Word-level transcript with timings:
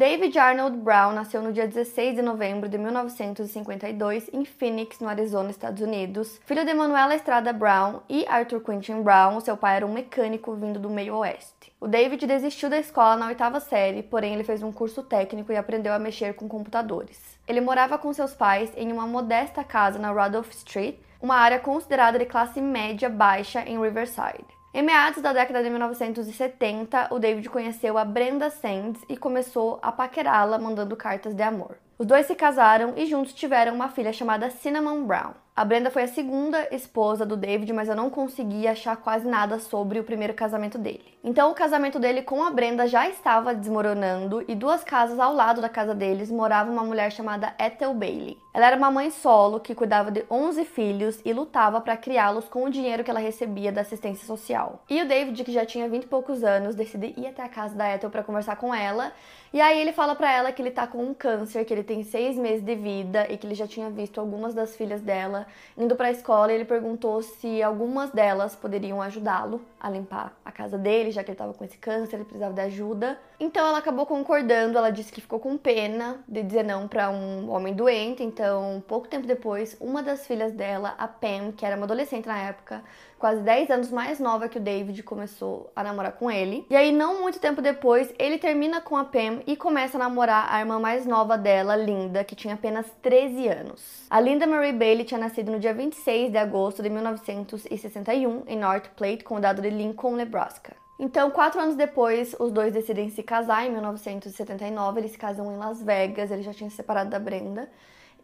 David 0.00 0.38
Arnold 0.38 0.78
Brown 0.78 1.12
nasceu 1.12 1.42
no 1.42 1.52
dia 1.52 1.68
16 1.68 2.16
de 2.16 2.22
novembro 2.22 2.70
de 2.70 2.78
1952 2.78 4.30
em 4.32 4.46
Phoenix, 4.46 4.98
no 4.98 5.06
Arizona, 5.06 5.50
Estados 5.50 5.82
Unidos. 5.82 6.40
Filho 6.46 6.64
de 6.64 6.72
Manuela 6.72 7.14
Estrada 7.14 7.52
Brown 7.52 8.00
e 8.08 8.24
Arthur 8.26 8.62
Quentin 8.62 9.02
Brown, 9.02 9.38
seu 9.40 9.58
pai 9.58 9.76
era 9.76 9.86
um 9.86 9.92
mecânico 9.92 10.54
vindo 10.54 10.80
do 10.80 10.88
meio 10.88 11.16
oeste. 11.16 11.70
O 11.78 11.86
David 11.86 12.26
desistiu 12.26 12.70
da 12.70 12.78
escola 12.78 13.14
na 13.14 13.26
oitava 13.26 13.60
série, 13.60 14.02
porém 14.02 14.32
ele 14.32 14.42
fez 14.42 14.62
um 14.62 14.72
curso 14.72 15.02
técnico 15.02 15.52
e 15.52 15.56
aprendeu 15.58 15.92
a 15.92 15.98
mexer 15.98 16.32
com 16.32 16.48
computadores. 16.48 17.38
Ele 17.46 17.60
morava 17.60 17.98
com 17.98 18.10
seus 18.10 18.32
pais 18.32 18.72
em 18.78 18.90
uma 18.90 19.06
modesta 19.06 19.62
casa 19.62 19.98
na 19.98 20.10
Randolph 20.10 20.50
Street, 20.52 20.96
uma 21.20 21.36
área 21.36 21.58
considerada 21.58 22.18
de 22.18 22.24
classe 22.24 22.58
média 22.58 23.10
baixa 23.10 23.68
em 23.68 23.78
Riverside. 23.78 24.59
Em 24.72 24.82
meados 24.82 25.20
da 25.20 25.32
década 25.32 25.64
de 25.64 25.68
1970, 25.68 27.08
o 27.10 27.18
David 27.18 27.50
conheceu 27.50 27.98
a 27.98 28.04
Brenda 28.04 28.50
Sands 28.50 29.04
e 29.08 29.16
começou 29.16 29.80
a 29.82 29.90
paquerá-la 29.90 30.60
mandando 30.60 30.94
cartas 30.94 31.34
de 31.34 31.42
amor. 31.42 31.76
Os 31.98 32.06
dois 32.06 32.24
se 32.26 32.36
casaram 32.36 32.94
e 32.96 33.04
juntos 33.04 33.34
tiveram 33.34 33.74
uma 33.74 33.88
filha 33.88 34.12
chamada 34.12 34.48
Cinnamon 34.48 35.04
Brown. 35.04 35.32
A 35.54 35.64
Brenda 35.64 35.90
foi 35.90 36.04
a 36.04 36.08
segunda 36.08 36.68
esposa 36.74 37.26
do 37.26 37.36
David, 37.36 37.72
mas 37.72 37.88
eu 37.88 37.96
não 37.96 38.08
consegui 38.08 38.66
achar 38.68 38.96
quase 38.96 39.26
nada 39.26 39.58
sobre 39.58 39.98
o 39.98 40.04
primeiro 40.04 40.32
casamento 40.32 40.78
dele. 40.78 41.04
Então, 41.22 41.50
o 41.50 41.54
casamento 41.54 41.98
dele 41.98 42.22
com 42.22 42.42
a 42.42 42.50
Brenda 42.50 42.86
já 42.86 43.08
estava 43.08 43.54
desmoronando 43.54 44.42
e 44.48 44.54
duas 44.54 44.82
casas 44.82 45.18
ao 45.18 45.34
lado 45.34 45.60
da 45.60 45.68
casa 45.68 45.94
deles 45.94 46.30
morava 46.30 46.70
uma 46.70 46.84
mulher 46.84 47.12
chamada 47.12 47.52
Ethel 47.58 47.92
Bailey. 47.92 48.38
Ela 48.54 48.68
era 48.68 48.76
uma 48.76 48.90
mãe 48.90 49.10
solo 49.10 49.60
que 49.60 49.74
cuidava 49.74 50.10
de 50.10 50.24
11 50.30 50.64
filhos 50.64 51.20
e 51.24 51.32
lutava 51.32 51.80
para 51.80 51.96
criá-los 51.96 52.48
com 52.48 52.64
o 52.64 52.70
dinheiro 52.70 53.04
que 53.04 53.10
ela 53.10 53.20
recebia 53.20 53.70
da 53.70 53.82
assistência 53.82 54.26
social. 54.26 54.82
E 54.88 55.02
o 55.02 55.06
David, 55.06 55.44
que 55.44 55.52
já 55.52 55.66
tinha 55.66 55.88
20 55.88 56.04
e 56.04 56.06
poucos 56.06 56.42
anos, 56.42 56.74
decide 56.74 57.12
ir 57.16 57.26
até 57.26 57.42
a 57.42 57.48
casa 57.48 57.74
da 57.74 57.92
Ethel 57.94 58.08
para 58.08 58.22
conversar 58.22 58.56
com 58.56 58.74
ela. 58.74 59.12
E 59.52 59.60
aí 59.60 59.78
ele 59.78 59.92
fala 59.92 60.14
para 60.14 60.32
ela 60.32 60.52
que 60.52 60.62
ele 60.62 60.70
tá 60.70 60.86
com 60.86 61.04
um 61.04 61.12
câncer, 61.12 61.64
que 61.64 61.74
ele 61.74 61.82
tem 61.82 62.02
seis 62.02 62.36
meses 62.36 62.64
de 62.64 62.74
vida 62.74 63.26
e 63.28 63.36
que 63.36 63.46
ele 63.46 63.54
já 63.54 63.66
tinha 63.66 63.90
visto 63.90 64.20
algumas 64.20 64.54
das 64.54 64.74
filhas 64.74 65.00
dela 65.00 65.39
Indo 65.76 65.96
para 65.96 66.08
a 66.08 66.10
escola, 66.10 66.52
ele 66.52 66.64
perguntou 66.64 67.22
se 67.22 67.62
algumas 67.62 68.10
delas 68.10 68.56
poderiam 68.56 69.00
ajudá-lo 69.00 69.60
a 69.80 69.88
limpar 69.88 70.38
a 70.44 70.52
casa 70.52 70.76
dele, 70.76 71.10
já 71.10 71.24
que 71.24 71.30
ele 71.30 71.34
estava 71.34 71.54
com 71.54 71.64
esse 71.64 71.78
câncer, 71.78 72.16
ele 72.16 72.24
precisava 72.24 72.52
de 72.52 72.60
ajuda. 72.60 73.18
Então 73.40 73.66
ela 73.66 73.78
acabou 73.78 74.04
concordando, 74.04 74.76
ela 74.76 74.90
disse 74.90 75.10
que 75.10 75.20
ficou 75.20 75.40
com 75.40 75.56
pena 75.56 76.22
de 76.28 76.42
dizer 76.42 76.62
não 76.62 76.86
para 76.86 77.08
um 77.10 77.50
homem 77.50 77.74
doente. 77.74 78.22
Então, 78.22 78.82
pouco 78.86 79.08
tempo 79.08 79.26
depois, 79.26 79.76
uma 79.80 80.02
das 80.02 80.26
filhas 80.26 80.52
dela, 80.52 80.94
a 80.98 81.08
Pam, 81.08 81.52
que 81.56 81.64
era 81.64 81.76
uma 81.76 81.84
adolescente 81.84 82.26
na 82.26 82.38
época, 82.38 82.82
quase 83.18 83.40
10 83.42 83.70
anos 83.70 83.90
mais 83.90 84.20
nova 84.20 84.48
que 84.48 84.58
o 84.58 84.60
David, 84.60 85.02
começou 85.02 85.70
a 85.74 85.82
namorar 85.82 86.12
com 86.12 86.30
ele. 86.30 86.66
E 86.68 86.76
aí, 86.76 86.92
não 86.92 87.20
muito 87.20 87.38
tempo 87.38 87.62
depois, 87.62 88.12
ele 88.18 88.38
termina 88.38 88.80
com 88.80 88.96
a 88.96 89.04
Pam 89.04 89.40
e 89.46 89.56
começa 89.56 89.96
a 89.96 90.00
namorar 90.00 90.52
a 90.52 90.60
irmã 90.60 90.78
mais 90.78 91.06
nova 91.06 91.38
dela, 91.38 91.76
Linda, 91.76 92.24
que 92.24 92.36
tinha 92.36 92.54
apenas 92.54 92.86
13 93.00 93.48
anos. 93.48 94.06
A 94.10 94.20
Linda 94.20 94.46
Marie 94.46 94.72
Bailey 94.72 95.04
tinha 95.04 95.20
nascido 95.20 95.50
no 95.52 95.58
dia 95.58 95.72
26 95.72 96.30
de 96.30 96.38
agosto 96.38 96.82
de 96.82 96.90
1961 96.90 98.42
em 98.46 98.58
North 98.58 98.88
Platte, 98.96 99.24
condado 99.24 99.62
de 99.62 99.69
Lincoln, 99.70 100.16
Nebraska. 100.16 100.74
Então, 100.98 101.30
quatro 101.30 101.60
anos 101.60 101.76
depois, 101.76 102.36
os 102.38 102.52
dois 102.52 102.72
decidem 102.72 103.08
se 103.08 103.22
casar. 103.22 103.66
Em 103.66 103.70
1979, 103.70 105.00
eles 105.00 105.12
se 105.12 105.18
casam 105.18 105.50
em 105.50 105.56
Las 105.56 105.82
Vegas. 105.82 106.30
Ele 106.30 106.42
já 106.42 106.52
tinha 106.52 106.68
se 106.68 106.76
separado 106.76 107.08
da 107.08 107.18
Brenda. 107.18 107.70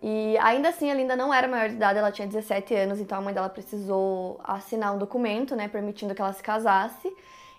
E 0.03 0.37
ainda 0.39 0.69
assim, 0.69 0.91
a 0.91 0.95
Linda 0.95 1.17
não 1.17 1.33
era 1.33 1.49
maior 1.49 1.69
de 1.69 1.77
idade, 1.77 1.99
ela 1.99 2.13
tinha 2.13 2.29
17 2.29 2.75
anos, 2.75 3.01
então 3.01 3.19
a 3.19 3.21
mãe 3.21 3.33
dela 3.33 3.49
precisou 3.49 4.39
assinar 4.45 4.95
um 4.95 4.99
documento, 4.99 5.57
né, 5.57 5.69
permitindo 5.69 6.15
que 6.15 6.21
ela 6.21 6.33
se 6.33 6.43
casasse. 6.43 7.11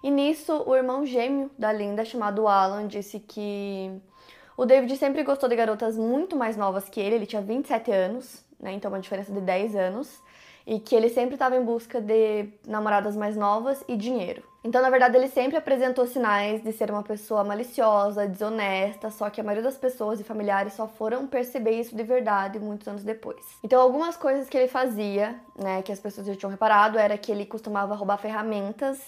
E 0.03 0.11
nisso, 0.11 0.63
o 0.65 0.75
irmão 0.75 1.05
gêmeo 1.05 1.49
da 1.57 1.73
Linda, 1.73 2.05
chamado 2.05 2.47
Alan, 2.47 2.87
disse 2.87 3.19
que 3.19 3.91
o 4.55 4.65
David 4.65 4.95
sempre 4.97 5.23
gostou 5.23 5.49
de 5.49 5.55
garotas 5.55 5.97
muito 5.97 6.35
mais 6.35 6.55
novas 6.55 6.87
que 6.87 6.99
ele, 6.99 7.15
ele 7.15 7.25
tinha 7.25 7.41
27 7.41 7.91
anos, 7.91 8.45
né, 8.59 8.71
então 8.73 8.91
uma 8.91 8.99
diferença 8.99 9.31
de 9.31 9.41
10 9.41 9.75
anos 9.75 10.21
e 10.67 10.81
que 10.81 10.93
ele 10.93 11.07
sempre 11.07 11.35
estava 11.35 11.55
em 11.55 11.63
busca 11.63 12.01
de 12.01 12.49
namoradas 12.67 13.15
mais 13.15 13.37
novas 13.37 13.81
e 13.87 13.95
dinheiro. 13.95 14.43
Então, 14.65 14.81
na 14.81 14.89
verdade, 14.89 15.15
ele 15.15 15.29
sempre 15.29 15.55
apresentou 15.55 16.05
sinais 16.05 16.61
de 16.61 16.73
ser 16.73 16.91
uma 16.91 17.01
pessoa 17.01 17.41
maliciosa, 17.41 18.27
desonesta, 18.27 19.09
só 19.09 19.29
que 19.29 19.39
a 19.39 19.43
maioria 19.45 19.63
das 19.63 19.77
pessoas 19.77 20.19
e 20.19 20.25
familiares 20.25 20.73
só 20.73 20.85
foram 20.85 21.25
perceber 21.25 21.79
isso 21.79 21.95
de 21.95 22.03
verdade 22.03 22.59
muitos 22.59 22.85
anos 22.85 23.01
depois. 23.01 23.45
Então, 23.63 23.81
algumas 23.81 24.17
coisas 24.17 24.49
que 24.49 24.57
ele 24.57 24.67
fazia, 24.67 25.39
né, 25.57 25.81
que 25.81 25.91
as 25.91 26.01
pessoas 26.01 26.27
já 26.27 26.35
tinham 26.35 26.51
reparado, 26.51 26.99
era 26.99 27.17
que 27.17 27.31
ele 27.31 27.45
costumava 27.45 27.95
roubar 27.95 28.17
ferramentas 28.17 28.99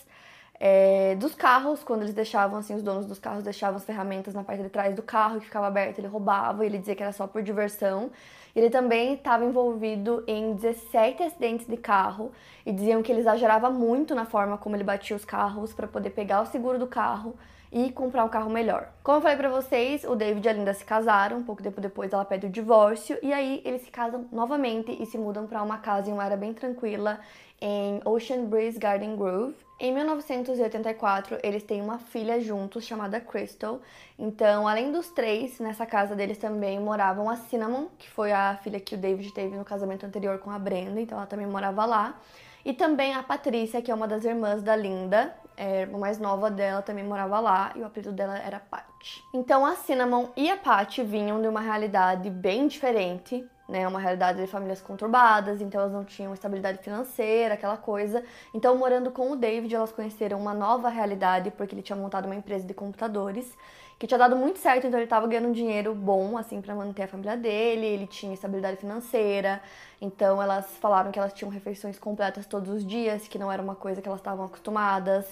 é, 0.60 1.16
dos 1.16 1.34
carros, 1.34 1.84
quando 1.84 2.02
eles 2.02 2.14
deixavam, 2.14 2.60
assim, 2.60 2.76
os 2.76 2.84
donos 2.84 3.06
dos 3.06 3.18
carros 3.18 3.44
deixavam 3.44 3.78
as 3.78 3.86
ferramentas 3.86 4.34
na 4.34 4.44
parte 4.44 4.62
de 4.62 4.70
trás 4.70 4.94
do 4.94 5.02
carro 5.02 5.40
que 5.40 5.46
ficava 5.46 5.68
aberto, 5.68 6.00
ele 6.00 6.08
roubava, 6.08 6.66
ele 6.66 6.78
dizia 6.78 6.96
que 6.96 7.02
era 7.02 7.14
só 7.14 7.26
por 7.26 7.42
diversão. 7.42 8.12
Ele 8.54 8.70
também 8.70 9.14
estava 9.14 9.46
envolvido 9.46 10.22
em 10.28 10.56
17 10.56 11.24
acidentes 11.24 11.66
de 11.66 11.78
carro 11.78 12.32
e 12.66 12.74
diziam 12.74 13.02
que 13.02 13.10
ele 13.10 13.22
exagerava 13.22 13.70
muito 13.70 14.14
na 14.14 14.26
forma 14.26 14.58
como 14.58 14.76
ele 14.76 14.84
batia 14.84 15.16
os 15.16 15.24
carros 15.24 15.72
para 15.72 15.88
poder 15.88 16.10
pegar 16.10 16.42
o 16.42 16.46
seguro 16.46 16.78
do 16.78 16.88
carro 16.88 17.36
e 17.72 17.92
comprar 17.92 18.24
um 18.24 18.30
carro 18.30 18.50
melhor. 18.50 18.90
Como 19.04 19.18
eu 19.18 19.22
falei 19.22 19.38
para 19.38 19.50
vocês, 19.50 20.04
o 20.04 20.16
David 20.16 20.46
e 20.46 20.50
a 20.50 20.54
Linda 20.54 20.74
se 20.74 20.84
casaram, 20.84 21.38
um 21.38 21.44
pouco 21.44 21.62
tempo 21.62 21.80
depois 21.80 22.12
ela 22.12 22.26
pede 22.26 22.48
o 22.48 22.50
divórcio 22.50 23.18
e 23.22 23.32
aí 23.32 23.62
eles 23.64 23.84
se 23.84 23.92
casam 23.92 24.26
novamente 24.32 24.92
e 25.00 25.06
se 25.06 25.18
mudam 25.18 25.46
para 25.46 25.62
uma 25.62 25.78
casa 25.78 26.10
em 26.10 26.14
uma 26.14 26.24
área 26.24 26.36
bem 26.36 26.54
tranquila 26.54 27.20
em 27.62 28.02
Ocean 28.06 28.46
Breeze 28.46 28.80
Garden 28.80 29.16
Grove. 29.16 29.56
Em 29.80 29.94
1984, 29.94 31.40
eles 31.42 31.64
têm 31.64 31.82
uma 31.82 32.00
filha 32.00 32.40
juntos 32.42 32.84
chamada 32.84 33.22
Crystal. 33.22 33.80
Então, 34.18 34.68
além 34.68 34.92
dos 34.92 35.10
três, 35.10 35.60
nessa 35.60 35.86
casa 35.86 36.16
deles 36.16 36.38
também 36.38 36.80
moravam 36.80 37.30
a 37.30 37.38
Cinnamon, 37.38 37.88
que 37.98 38.10
foi 38.10 38.32
a 38.32 38.58
filha 38.62 38.80
que 38.80 38.96
o 38.96 38.98
David 38.98 39.34
teve 39.34 39.56
no 39.56 39.64
casamento 39.64 40.06
anterior 40.06 40.40
com 40.40 40.52
a 40.52 40.60
Brenda, 40.60 41.00
então 41.00 41.18
ela 41.18 41.28
também 41.28 41.48
morava 41.48 41.86
lá. 41.86 42.20
E 42.66 42.74
também 42.74 43.14
a 43.14 43.24
Patrícia, 43.24 43.82
que 43.82 43.90
é 43.90 43.96
uma 43.96 44.08
das 44.08 44.26
irmãs 44.26 44.62
da 44.62 44.76
Linda, 44.76 45.34
é, 45.56 45.84
a 45.84 45.98
mais 45.98 46.20
nova 46.20 46.50
dela 46.50 46.82
também 46.82 47.04
morava 47.04 47.40
lá 47.40 47.72
e 47.76 47.80
o 47.80 47.86
apelido 47.86 48.14
dela 48.14 48.38
era 48.38 48.60
Patty. 48.60 49.24
Então 49.34 49.66
a 49.66 49.76
Cinnamon 49.76 50.28
e 50.36 50.50
a 50.50 50.58
Patty 50.58 51.04
vinham 51.04 51.42
de 51.42 51.48
uma 51.48 51.62
realidade 51.62 52.30
bem 52.30 52.68
diferente 52.68 53.46
né, 53.70 53.88
uma 53.88 54.00
realidade 54.00 54.42
de 54.42 54.48
famílias 54.48 54.82
conturbadas, 54.82 55.62
então 55.62 55.80
elas 55.80 55.94
não 55.94 56.04
tinham 56.04 56.34
estabilidade 56.34 56.80
financeira, 56.80 57.54
aquela 57.54 57.78
coisa. 57.78 58.24
Então, 58.54 58.76
morando 58.76 59.12
com 59.12 59.32
o 59.32 59.36
David, 59.36 59.74
elas 59.76 59.92
conheceram 59.92 60.40
uma 60.40 60.54
nova 60.54 60.90
realidade, 60.90 61.52
porque 61.52 61.76
ele 61.76 61.84
tinha 61.84 61.96
montado 61.96 62.26
uma 62.26 62.36
empresa 62.36 62.66
de 62.66 62.74
computadores 62.74 63.56
que 64.00 64.08
tinha 64.08 64.18
dado 64.18 64.36
muito 64.36 64.58
certo, 64.60 64.88
então 64.88 64.98
ele 64.98 65.06
estava 65.06 65.28
ganhando 65.28 65.54
dinheiro 65.54 65.94
bom, 65.94 66.38
assim, 66.38 66.62
para 66.62 66.74
manter 66.74 67.04
a 67.04 67.08
família 67.08 67.36
dele, 67.36 67.86
ele 67.86 68.08
tinha 68.08 68.34
estabilidade 68.34 68.78
financeira, 68.78 69.62
então 70.02 70.42
elas 70.42 70.66
falaram 70.78 71.12
que 71.12 71.20
elas 71.20 71.34
tinham 71.34 71.52
refeições 71.52 72.00
completas 72.00 72.46
todos 72.46 72.70
os 72.70 72.86
dias, 72.86 73.28
que 73.28 73.38
não 73.38 73.52
era 73.52 73.62
uma 73.62 73.76
coisa 73.76 74.02
que 74.02 74.08
elas 74.08 74.22
estavam 74.22 74.46
acostumadas, 74.46 75.26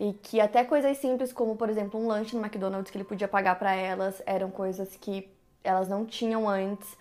e 0.00 0.12
que 0.12 0.40
até 0.40 0.64
coisas 0.64 0.98
simples, 0.98 1.32
como, 1.32 1.56
por 1.56 1.70
exemplo, 1.70 1.98
um 1.98 2.08
lanche 2.08 2.36
no 2.36 2.42
McDonald's 2.44 2.90
que 2.90 2.98
ele 2.98 3.04
podia 3.04 3.28
pagar 3.28 3.56
para 3.56 3.72
elas, 3.72 4.20
eram 4.26 4.50
coisas 4.50 4.96
que 4.96 5.28
elas 5.62 5.88
não 5.88 6.04
tinham 6.04 6.48
antes. 6.48 6.96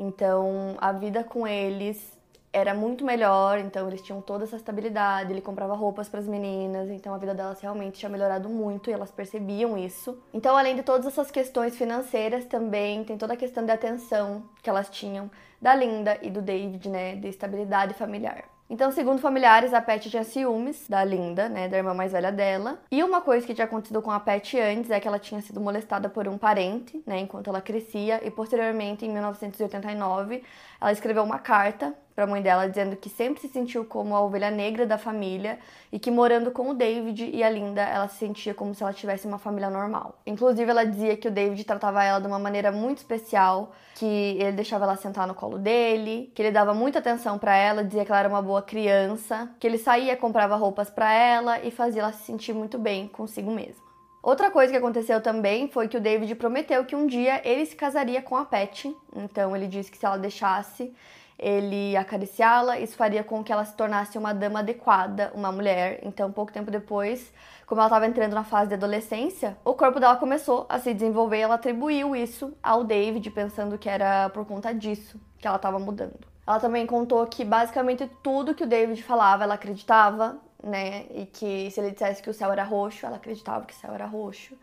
Então, 0.00 0.78
a 0.80 0.92
vida 0.92 1.22
com 1.22 1.46
eles 1.46 2.18
era 2.50 2.72
muito 2.72 3.04
melhor, 3.04 3.58
então 3.58 3.86
eles 3.86 4.00
tinham 4.00 4.22
toda 4.22 4.44
essa 4.44 4.56
estabilidade, 4.56 5.30
ele 5.30 5.42
comprava 5.42 5.74
roupas 5.74 6.08
para 6.08 6.20
as 6.20 6.26
meninas, 6.26 6.88
então 6.88 7.12
a 7.14 7.18
vida 7.18 7.34
delas 7.34 7.60
realmente 7.60 7.98
tinha 7.98 8.08
melhorado 8.08 8.48
muito 8.48 8.88
e 8.88 8.94
elas 8.94 9.10
percebiam 9.10 9.76
isso. 9.76 10.18
Então, 10.32 10.56
além 10.56 10.74
de 10.74 10.82
todas 10.82 11.06
essas 11.06 11.30
questões 11.30 11.76
financeiras, 11.76 12.46
também 12.46 13.04
tem 13.04 13.18
toda 13.18 13.34
a 13.34 13.36
questão 13.36 13.62
de 13.62 13.70
atenção 13.70 14.42
que 14.62 14.70
elas 14.70 14.88
tinham 14.88 15.30
da 15.60 15.74
Linda 15.74 16.18
e 16.22 16.30
do 16.30 16.40
David, 16.40 16.88
né, 16.88 17.16
de 17.16 17.28
estabilidade 17.28 17.92
familiar. 17.92 18.44
Então, 18.70 18.92
segundo 18.92 19.20
familiares, 19.20 19.74
a 19.74 19.82
Pat 19.82 20.06
tinha 20.08 20.22
ciúmes 20.22 20.86
da 20.88 21.02
Linda, 21.02 21.48
né, 21.48 21.66
da 21.66 21.76
irmã 21.76 21.92
mais 21.92 22.12
velha 22.12 22.30
dela. 22.30 22.78
E 22.88 23.02
uma 23.02 23.20
coisa 23.20 23.44
que 23.44 23.52
tinha 23.52 23.64
acontecido 23.64 24.00
com 24.00 24.12
a 24.12 24.20
Pat 24.20 24.54
antes 24.54 24.92
é 24.92 25.00
que 25.00 25.08
ela 25.08 25.18
tinha 25.18 25.42
sido 25.42 25.60
molestada 25.60 26.08
por 26.08 26.28
um 26.28 26.38
parente, 26.38 27.02
né, 27.04 27.18
enquanto 27.18 27.50
ela 27.50 27.60
crescia. 27.60 28.24
E 28.24 28.30
posteriormente, 28.30 29.04
em 29.04 29.10
1989, 29.10 30.44
ela 30.80 30.92
escreveu 30.92 31.24
uma 31.24 31.40
carta 31.40 31.92
para 32.14 32.24
a 32.24 32.26
mãe 32.26 32.42
dela 32.42 32.68
dizendo 32.68 32.96
que 32.96 33.08
sempre 33.08 33.40
se 33.40 33.48
sentiu 33.48 33.84
como 33.84 34.14
a 34.14 34.20
ovelha 34.20 34.50
negra 34.50 34.86
da 34.86 34.98
família 34.98 35.58
e 35.92 35.98
que 35.98 36.10
morando 36.10 36.50
com 36.50 36.70
o 36.70 36.74
David 36.74 37.30
e 37.32 37.42
a 37.42 37.50
Linda, 37.50 37.82
ela 37.82 38.08
se 38.08 38.16
sentia 38.16 38.52
como 38.52 38.74
se 38.74 38.82
ela 38.82 38.92
tivesse 38.92 39.26
uma 39.26 39.38
família 39.38 39.70
normal. 39.70 40.18
Inclusive, 40.26 40.70
ela 40.70 40.84
dizia 40.84 41.16
que 41.16 41.28
o 41.28 41.30
David 41.30 41.64
tratava 41.64 42.04
ela 42.04 42.20
de 42.20 42.26
uma 42.26 42.38
maneira 42.38 42.70
muito 42.70 42.98
especial, 42.98 43.72
que 43.94 44.06
ele 44.06 44.52
deixava 44.52 44.84
ela 44.84 44.96
sentar 44.96 45.26
no 45.26 45.34
colo 45.34 45.58
dele, 45.58 46.30
que 46.34 46.42
ele 46.42 46.50
dava 46.50 46.74
muita 46.74 46.98
atenção 46.98 47.38
para 47.38 47.56
ela, 47.56 47.84
dizia 47.84 48.04
que 48.04 48.10
ela 48.10 48.20
era 48.20 48.28
uma 48.28 48.42
boa 48.42 48.62
criança, 48.62 49.50
que 49.58 49.66
ele 49.66 49.78
saía, 49.78 50.16
comprava 50.16 50.56
roupas 50.56 50.90
para 50.90 51.12
ela 51.12 51.60
e 51.60 51.70
fazia 51.70 52.02
ela 52.02 52.12
se 52.12 52.24
sentir 52.24 52.52
muito 52.52 52.78
bem 52.78 53.08
consigo 53.08 53.50
mesma. 53.50 53.90
Outra 54.22 54.50
coisa 54.50 54.70
que 54.70 54.76
aconteceu 54.76 55.22
também 55.22 55.66
foi 55.68 55.88
que 55.88 55.96
o 55.96 56.00
David 56.00 56.34
prometeu 56.34 56.84
que 56.84 56.94
um 56.94 57.06
dia 57.06 57.40
ele 57.42 57.64
se 57.64 57.74
casaria 57.74 58.20
com 58.20 58.36
a 58.36 58.44
Pat. 58.44 58.84
Então 59.16 59.56
ele 59.56 59.66
disse 59.66 59.90
que 59.90 59.96
se 59.96 60.04
ela 60.04 60.18
deixasse, 60.18 60.94
ele 61.40 61.96
acariciá-la, 61.96 62.78
isso 62.78 62.94
faria 62.94 63.24
com 63.24 63.42
que 63.42 63.50
ela 63.50 63.64
se 63.64 63.74
tornasse 63.74 64.18
uma 64.18 64.34
dama 64.34 64.58
adequada, 64.58 65.32
uma 65.34 65.50
mulher. 65.50 66.00
Então, 66.02 66.30
pouco 66.30 66.52
tempo 66.52 66.70
depois, 66.70 67.32
como 67.66 67.80
ela 67.80 67.88
estava 67.88 68.06
entrando 68.06 68.34
na 68.34 68.44
fase 68.44 68.68
de 68.68 68.74
adolescência, 68.74 69.56
o 69.64 69.72
corpo 69.72 69.98
dela 69.98 70.16
começou 70.16 70.66
a 70.68 70.78
se 70.78 70.92
desenvolver 70.92 71.38
e 71.38 71.40
ela 71.40 71.54
atribuiu 71.54 72.14
isso 72.14 72.52
ao 72.62 72.84
David, 72.84 73.30
pensando 73.30 73.78
que 73.78 73.88
era 73.88 74.28
por 74.28 74.44
conta 74.44 74.74
disso 74.74 75.18
que 75.38 75.46
ela 75.46 75.56
estava 75.56 75.78
mudando. 75.78 76.20
Ela 76.46 76.60
também 76.60 76.84
contou 76.84 77.26
que 77.26 77.42
basicamente 77.42 78.10
tudo 78.22 78.54
que 78.54 78.64
o 78.64 78.66
David 78.66 79.02
falava, 79.02 79.44
ela 79.44 79.54
acreditava, 79.54 80.36
né? 80.62 81.06
E 81.10 81.24
que 81.24 81.70
se 81.70 81.80
ele 81.80 81.92
dissesse 81.92 82.22
que 82.22 82.28
o 82.28 82.34
céu 82.34 82.52
era 82.52 82.64
roxo, 82.64 83.06
ela 83.06 83.16
acreditava 83.16 83.64
que 83.64 83.72
o 83.72 83.76
céu 83.76 83.94
era 83.94 84.04
roxo. 84.04 84.54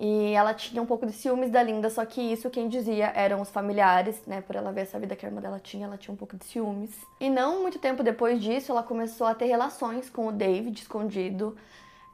E 0.00 0.32
ela 0.32 0.54
tinha 0.54 0.82
um 0.82 0.86
pouco 0.86 1.06
de 1.06 1.12
ciúmes 1.12 1.50
da 1.50 1.62
Linda, 1.62 1.90
só 1.90 2.04
que 2.04 2.20
isso 2.20 2.50
quem 2.50 2.68
dizia 2.68 3.12
eram 3.14 3.40
os 3.40 3.50
familiares, 3.50 4.20
né? 4.26 4.40
Por 4.40 4.56
ela 4.56 4.72
ver 4.72 4.82
essa 4.82 4.98
vida 4.98 5.14
que 5.14 5.24
a 5.24 5.28
irmã 5.28 5.40
dela 5.40 5.60
tinha, 5.60 5.86
ela 5.86 5.96
tinha 5.96 6.12
um 6.12 6.16
pouco 6.16 6.36
de 6.36 6.44
ciúmes. 6.44 6.90
E 7.20 7.28
não 7.28 7.62
muito 7.62 7.78
tempo 7.78 8.02
depois 8.02 8.42
disso, 8.42 8.72
ela 8.72 8.82
começou 8.82 9.26
a 9.26 9.34
ter 9.34 9.46
relações 9.46 10.08
com 10.08 10.26
o 10.26 10.32
David 10.32 10.80
escondido. 10.80 11.56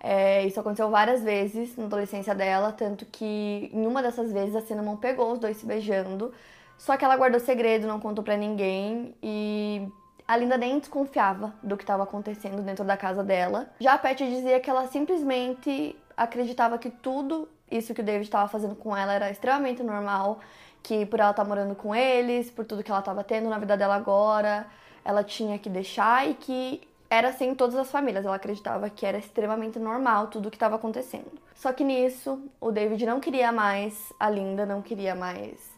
É, 0.00 0.44
isso 0.46 0.60
aconteceu 0.60 0.90
várias 0.90 1.22
vezes 1.22 1.76
na 1.76 1.84
adolescência 1.84 2.34
dela, 2.34 2.72
tanto 2.72 3.06
que 3.06 3.70
em 3.72 3.86
uma 3.86 4.02
dessas 4.02 4.32
vezes 4.32 4.54
a 4.54 4.60
Cinnamon 4.60 4.96
pegou 4.96 5.32
os 5.32 5.38
dois 5.38 5.56
se 5.56 5.66
beijando. 5.66 6.32
Só 6.76 6.96
que 6.96 7.04
ela 7.04 7.16
guardou 7.16 7.40
segredo, 7.40 7.86
não 7.86 7.98
contou 7.98 8.22
para 8.22 8.36
ninguém 8.36 9.14
e 9.22 9.88
a 10.26 10.36
Linda 10.36 10.56
nem 10.56 10.78
desconfiava 10.78 11.54
do 11.62 11.76
que 11.76 11.82
estava 11.82 12.04
acontecendo 12.04 12.62
dentro 12.62 12.84
da 12.84 12.96
casa 12.96 13.24
dela. 13.24 13.70
Já 13.80 13.94
a 13.94 13.98
Pat 13.98 14.18
dizia 14.18 14.60
que 14.60 14.70
ela 14.70 14.86
simplesmente 14.86 15.96
acreditava 16.18 16.76
que 16.76 16.90
tudo 16.90 17.48
isso 17.70 17.94
que 17.94 18.00
o 18.00 18.04
David 18.04 18.24
estava 18.24 18.48
fazendo 18.48 18.74
com 18.74 18.96
ela 18.96 19.12
era 19.12 19.30
extremamente 19.30 19.82
normal, 19.82 20.40
que 20.82 21.06
por 21.06 21.20
ela 21.20 21.30
estar 21.30 21.44
tá 21.44 21.48
morando 21.48 21.74
com 21.74 21.94
eles, 21.94 22.50
por 22.50 22.64
tudo 22.64 22.82
que 22.82 22.90
ela 22.90 23.00
estava 23.00 23.22
tendo 23.22 23.48
na 23.48 23.58
vida 23.58 23.76
dela 23.76 23.94
agora, 23.94 24.66
ela 25.04 25.22
tinha 25.22 25.58
que 25.58 25.70
deixar 25.70 26.28
e 26.28 26.34
que 26.34 26.80
era 27.08 27.28
assim 27.28 27.50
em 27.50 27.54
todas 27.54 27.76
as 27.76 27.90
famílias. 27.90 28.24
Ela 28.24 28.36
acreditava 28.36 28.90
que 28.90 29.06
era 29.06 29.16
extremamente 29.16 29.78
normal 29.78 30.26
tudo 30.26 30.48
o 30.48 30.50
que 30.50 30.56
estava 30.56 30.76
acontecendo. 30.76 31.32
Só 31.54 31.72
que 31.72 31.84
nisso, 31.84 32.40
o 32.60 32.70
David 32.70 33.06
não 33.06 33.20
queria 33.20 33.52
mais 33.52 34.12
a 34.18 34.28
Linda, 34.28 34.66
não 34.66 34.82
queria 34.82 35.14
mais 35.14 35.77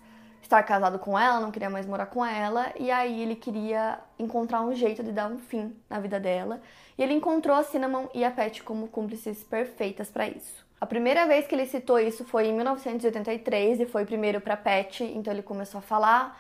estar 0.51 0.65
casado 0.65 0.99
com 0.99 1.17
ela, 1.17 1.39
não 1.39 1.53
queria 1.53 1.71
mais 1.71 1.87
morar 1.87 2.07
com 2.07 2.27
ela, 2.27 2.73
e 2.77 2.91
aí 2.91 3.23
ele 3.23 3.37
queria 3.37 4.01
encontrar 4.19 4.63
um 4.63 4.75
jeito 4.75 5.01
de 5.01 5.13
dar 5.13 5.31
um 5.31 5.39
fim 5.39 5.77
na 5.89 6.01
vida 6.01 6.19
dela. 6.19 6.61
E 6.99 7.03
ele 7.05 7.15
encontrou 7.15 7.57
a 7.57 7.63
Cinnamon 7.63 8.09
e 8.13 8.25
a 8.25 8.33
Pat 8.33 8.61
como 8.63 8.89
cúmplices 8.89 9.45
perfeitas 9.45 10.11
para 10.11 10.29
isso. 10.29 10.67
A 10.81 10.87
primeira 10.87 11.25
vez 11.27 11.47
que 11.47 11.55
ele 11.55 11.67
citou 11.67 12.01
isso 12.01 12.25
foi 12.25 12.49
em 12.49 12.53
1983 12.53 13.81
e 13.81 13.87
foi 13.87 14.05
primeiro 14.05 14.41
para 14.41 14.57
Pat, 14.57 15.03
então 15.03 15.33
ele 15.33 15.43
começou 15.43 15.79
a 15.79 15.83
falar 15.83 16.37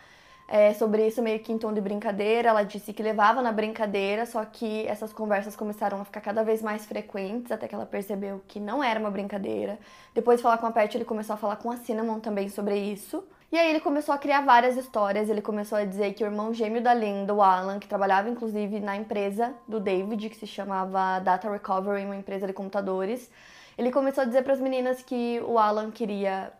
é, 0.48 0.74
sobre 0.74 1.06
isso 1.06 1.22
meio 1.22 1.38
que 1.38 1.52
em 1.52 1.58
tom 1.58 1.72
de 1.72 1.80
brincadeira. 1.80 2.48
Ela 2.48 2.64
disse 2.64 2.92
que 2.92 3.04
levava 3.04 3.40
na 3.40 3.52
brincadeira, 3.52 4.26
só 4.26 4.44
que 4.44 4.86
essas 4.88 5.12
conversas 5.12 5.54
começaram 5.54 6.00
a 6.00 6.04
ficar 6.04 6.20
cada 6.20 6.42
vez 6.42 6.62
mais 6.62 6.84
frequentes, 6.84 7.52
até 7.52 7.68
que 7.68 7.74
ela 7.76 7.86
percebeu 7.86 8.42
que 8.48 8.58
não 8.58 8.82
era 8.82 8.98
uma 8.98 9.10
brincadeira. 9.10 9.78
Depois 10.12 10.38
de 10.38 10.42
falar 10.42 10.58
com 10.58 10.66
a 10.66 10.72
Pat, 10.72 10.92
ele 10.96 11.04
começou 11.04 11.34
a 11.34 11.36
falar 11.36 11.56
com 11.56 11.70
a 11.70 11.76
Cinnamon 11.76 12.18
também 12.18 12.48
sobre 12.48 12.76
isso. 12.76 13.22
E 13.52 13.58
aí 13.58 13.68
ele 13.68 13.80
começou 13.80 14.14
a 14.14 14.18
criar 14.18 14.42
várias 14.42 14.76
histórias. 14.76 15.28
Ele 15.28 15.42
começou 15.42 15.76
a 15.76 15.84
dizer 15.84 16.14
que 16.14 16.22
o 16.22 16.26
irmão 16.26 16.54
gêmeo 16.54 16.80
da 16.80 16.94
Linda, 16.94 17.34
o 17.34 17.42
Alan, 17.42 17.80
que 17.80 17.88
trabalhava 17.88 18.28
inclusive 18.28 18.78
na 18.78 18.96
empresa 18.96 19.52
do 19.66 19.80
David, 19.80 20.28
que 20.30 20.36
se 20.36 20.46
chamava 20.46 21.18
Data 21.18 21.50
Recovery, 21.50 22.04
uma 22.04 22.16
empresa 22.16 22.46
de 22.46 22.52
computadores, 22.52 23.28
ele 23.76 23.90
começou 23.90 24.22
a 24.22 24.24
dizer 24.24 24.42
para 24.42 24.52
as 24.52 24.60
meninas 24.60 25.02
que 25.02 25.40
o 25.44 25.58
Alan 25.58 25.90
queria 25.90 26.52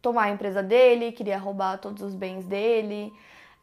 tomar 0.00 0.24
a 0.24 0.30
empresa 0.30 0.62
dele, 0.62 1.12
queria 1.12 1.38
roubar 1.38 1.78
todos 1.78 2.02
os 2.02 2.14
bens 2.14 2.46
dele, 2.46 3.12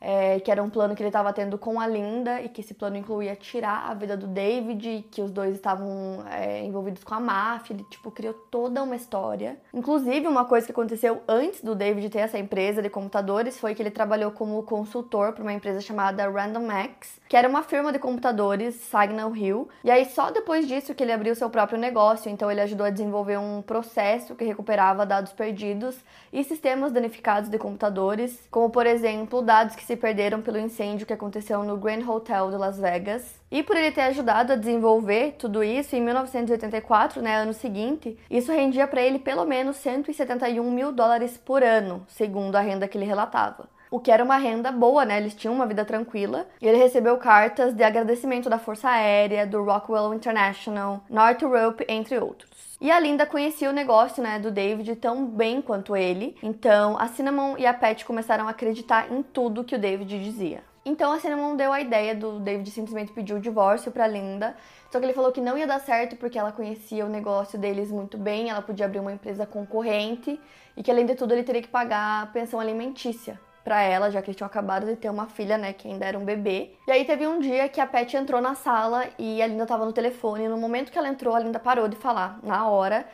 é, 0.01 0.39
que 0.39 0.49
era 0.49 0.63
um 0.63 0.69
plano 0.69 0.95
que 0.95 1.03
ele 1.03 1.09
estava 1.09 1.31
tendo 1.31 1.59
com 1.59 1.79
a 1.79 1.85
Linda 1.85 2.41
e 2.41 2.49
que 2.49 2.61
esse 2.61 2.73
plano 2.73 2.97
incluía 2.97 3.35
tirar 3.35 3.87
a 3.87 3.93
vida 3.93 4.17
do 4.17 4.25
David, 4.25 5.05
que 5.11 5.21
os 5.21 5.29
dois 5.29 5.53
estavam 5.53 6.25
é, 6.27 6.63
envolvidos 6.65 7.03
com 7.03 7.13
a 7.13 7.19
máfia. 7.19 7.75
Ele 7.75 7.83
tipo 7.83 8.09
criou 8.09 8.33
toda 8.33 8.81
uma 8.81 8.95
história. 8.95 9.57
Inclusive 9.71 10.27
uma 10.27 10.45
coisa 10.45 10.65
que 10.65 10.71
aconteceu 10.71 11.21
antes 11.27 11.61
do 11.61 11.75
David 11.75 12.09
ter 12.09 12.19
essa 12.19 12.39
empresa 12.39 12.81
de 12.81 12.89
computadores 12.89 13.59
foi 13.59 13.75
que 13.75 13.83
ele 13.83 13.91
trabalhou 13.91 14.31
como 14.31 14.63
consultor 14.63 15.33
para 15.33 15.43
uma 15.43 15.53
empresa 15.53 15.79
chamada 15.79 16.27
Random 16.27 16.65
Max, 16.65 17.21
que 17.29 17.37
era 17.37 17.47
uma 17.47 17.61
firma 17.61 17.93
de 17.93 17.99
computadores 17.99 18.73
Signal 18.75 19.35
Hill. 19.35 19.69
E 19.83 19.91
aí 19.91 20.05
só 20.05 20.31
depois 20.31 20.67
disso 20.67 20.95
que 20.95 21.03
ele 21.03 21.11
abriu 21.11 21.35
seu 21.35 21.49
próprio 21.49 21.77
negócio. 21.77 22.31
Então 22.31 22.49
ele 22.49 22.61
ajudou 22.61 22.87
a 22.87 22.89
desenvolver 22.89 23.37
um 23.37 23.61
processo 23.61 24.35
que 24.35 24.43
recuperava 24.43 25.05
dados 25.05 25.31
perdidos 25.31 25.95
e 26.33 26.43
sistemas 26.43 26.91
danificados 26.91 27.49
de 27.49 27.59
computadores, 27.59 28.47
como 28.49 28.69
por 28.71 28.87
exemplo 28.87 29.43
dados 29.43 29.75
que 29.75 29.90
se 29.91 29.97
perderam 29.97 30.41
pelo 30.41 30.57
incêndio 30.57 31.05
que 31.05 31.11
aconteceu 31.11 31.61
no 31.63 31.75
Grand 31.75 32.07
Hotel 32.07 32.49
de 32.49 32.55
Las 32.55 32.79
Vegas. 32.79 33.35
E 33.51 33.61
por 33.61 33.75
ele 33.75 33.91
ter 33.91 34.03
ajudado 34.03 34.53
a 34.53 34.55
desenvolver 34.55 35.35
tudo 35.37 35.61
isso, 35.61 35.93
em 35.97 36.01
1984, 36.01 37.21
né, 37.21 37.35
ano 37.35 37.51
seguinte, 37.51 38.17
isso 38.29 38.53
rendia 38.53 38.87
para 38.87 39.01
ele 39.01 39.19
pelo 39.19 39.43
menos 39.43 39.75
171 39.75 40.71
mil 40.71 40.93
dólares 40.93 41.37
por 41.37 41.61
ano, 41.61 42.05
segundo 42.07 42.55
a 42.55 42.61
renda 42.61 42.87
que 42.87 42.97
ele 42.97 43.03
relatava 43.03 43.67
o 43.91 43.99
que 43.99 44.09
era 44.09 44.23
uma 44.23 44.37
renda 44.37 44.71
boa, 44.71 45.03
né? 45.03 45.17
Eles 45.17 45.35
tinham 45.35 45.53
uma 45.53 45.67
vida 45.67 45.83
tranquila. 45.83 46.47
E 46.61 46.65
ele 46.65 46.77
recebeu 46.77 47.17
cartas 47.17 47.73
de 47.73 47.83
agradecimento 47.83 48.49
da 48.49 48.57
Força 48.57 48.87
Aérea, 48.87 49.45
do 49.45 49.61
Rockwell 49.61 50.13
International, 50.13 51.03
Northrop, 51.09 51.81
entre 51.89 52.17
outros. 52.17 52.50
E 52.81 52.89
a 52.89 52.99
Linda 52.99 53.27
conhecia 53.27 53.69
o 53.69 53.73
negócio, 53.73 54.23
né, 54.23 54.39
do 54.39 54.49
David 54.49 54.95
tão 54.95 55.23
bem 55.23 55.61
quanto 55.61 55.95
ele. 55.95 56.35
Então, 56.41 56.97
a 56.97 57.07
Cinnamon 57.07 57.55
e 57.59 57.67
a 57.67 57.73
Pat 57.75 58.03
começaram 58.03 58.47
a 58.47 58.49
acreditar 58.49 59.11
em 59.11 59.21
tudo 59.21 59.63
que 59.63 59.75
o 59.75 59.79
David 59.79 60.19
dizia. 60.19 60.63
Então 60.83 61.11
a 61.11 61.19
Cinnamon 61.19 61.55
deu 61.55 61.71
a 61.71 61.79
ideia 61.79 62.15
do 62.15 62.39
David 62.39 62.71
simplesmente 62.71 63.11
pedir 63.11 63.35
o 63.35 63.39
divórcio 63.39 63.91
para 63.91 64.07
Linda, 64.07 64.55
só 64.89 64.97
que 64.97 65.05
ele 65.05 65.13
falou 65.13 65.31
que 65.31 65.39
não 65.39 65.55
ia 65.55 65.67
dar 65.67 65.79
certo 65.79 66.15
porque 66.15 66.39
ela 66.39 66.51
conhecia 66.51 67.05
o 67.05 67.09
negócio 67.09 67.59
deles 67.59 67.91
muito 67.91 68.17
bem, 68.17 68.49
ela 68.49 68.63
podia 68.63 68.87
abrir 68.87 68.99
uma 68.99 69.13
empresa 69.13 69.45
concorrente 69.45 70.39
e 70.75 70.81
que 70.81 70.89
além 70.89 71.05
de 71.05 71.13
tudo 71.13 71.35
ele 71.35 71.43
teria 71.43 71.61
que 71.61 71.67
pagar 71.67 72.33
pensão 72.33 72.59
alimentícia 72.59 73.39
para 73.63 73.81
ela, 73.81 74.09
já 74.09 74.21
que 74.21 74.29
eles 74.29 74.35
tinham 74.35 74.47
acabado 74.47 74.85
de 74.85 74.95
ter 74.95 75.09
uma 75.09 75.27
filha, 75.27 75.57
né, 75.57 75.73
que 75.73 75.87
ainda 75.87 76.05
era 76.05 76.17
um 76.17 76.25
bebê. 76.25 76.71
E 76.87 76.91
aí 76.91 77.05
teve 77.05 77.27
um 77.27 77.39
dia 77.39 77.69
que 77.69 77.79
a 77.79 77.87
Pet 77.87 78.15
entrou 78.17 78.41
na 78.41 78.55
sala 78.55 79.05
e 79.17 79.41
a 79.41 79.47
Linda 79.47 79.65
tava 79.65 79.85
no 79.85 79.93
telefone. 79.93 80.47
No 80.47 80.57
momento 80.57 80.91
que 80.91 80.97
ela 80.97 81.07
entrou, 81.07 81.35
a 81.35 81.39
Linda 81.39 81.59
parou 81.59 81.87
de 81.87 81.95
falar, 81.95 82.39
na 82.43 82.67
hora. 82.67 83.05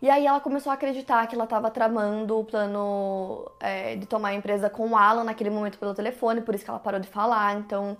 E 0.00 0.10
aí 0.10 0.26
ela 0.26 0.40
começou 0.40 0.70
a 0.70 0.74
acreditar 0.74 1.26
que 1.26 1.34
ela 1.34 1.44
estava 1.44 1.70
tramando 1.70 2.38
o 2.38 2.44
plano 2.44 3.50
é, 3.58 3.96
de 3.96 4.06
tomar 4.06 4.28
a 4.28 4.34
empresa 4.34 4.68
com 4.68 4.90
o 4.90 4.96
Alan 4.96 5.24
naquele 5.24 5.50
momento 5.50 5.78
pelo 5.78 5.94
telefone, 5.94 6.42
por 6.42 6.54
isso 6.54 6.64
que 6.64 6.70
ela 6.70 6.78
parou 6.78 7.00
de 7.00 7.08
falar. 7.08 7.56
Então 7.56 7.96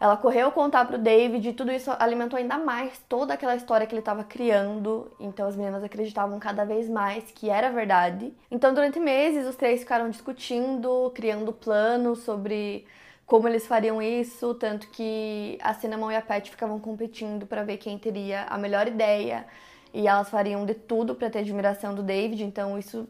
ela 0.00 0.16
correu 0.16 0.52
contar 0.52 0.84
pro 0.84 0.96
David 0.96 1.48
e 1.48 1.52
tudo 1.52 1.72
isso 1.72 1.90
alimentou 1.98 2.38
ainda 2.38 2.56
mais 2.56 3.00
toda 3.08 3.34
aquela 3.34 3.56
história 3.56 3.86
que 3.86 3.92
ele 3.92 4.00
estava 4.00 4.22
criando. 4.22 5.10
Então 5.18 5.48
as 5.48 5.56
meninas 5.56 5.82
acreditavam 5.82 6.38
cada 6.38 6.64
vez 6.64 6.88
mais 6.88 7.24
que 7.32 7.50
era 7.50 7.70
verdade. 7.70 8.32
Então 8.50 8.72
durante 8.72 9.00
meses 9.00 9.46
os 9.46 9.56
três 9.56 9.80
ficaram 9.80 10.08
discutindo, 10.08 11.10
criando 11.14 11.52
planos 11.52 12.20
sobre 12.20 12.86
como 13.26 13.46
eles 13.48 13.66
fariam 13.66 14.00
isso, 14.00 14.54
tanto 14.54 14.88
que 14.88 15.58
a 15.60 15.74
Cinnamon 15.74 16.12
e 16.12 16.16
a 16.16 16.22
Pat 16.22 16.48
ficavam 16.48 16.78
competindo 16.78 17.46
para 17.46 17.62
ver 17.62 17.76
quem 17.76 17.98
teria 17.98 18.44
a 18.44 18.56
melhor 18.56 18.86
ideia. 18.86 19.46
E 19.92 20.06
elas 20.06 20.30
fariam 20.30 20.64
de 20.64 20.74
tudo 20.74 21.14
para 21.14 21.28
ter 21.28 21.40
admiração 21.40 21.94
do 21.94 22.02
David, 22.02 22.44
então 22.44 22.78
isso 22.78 23.08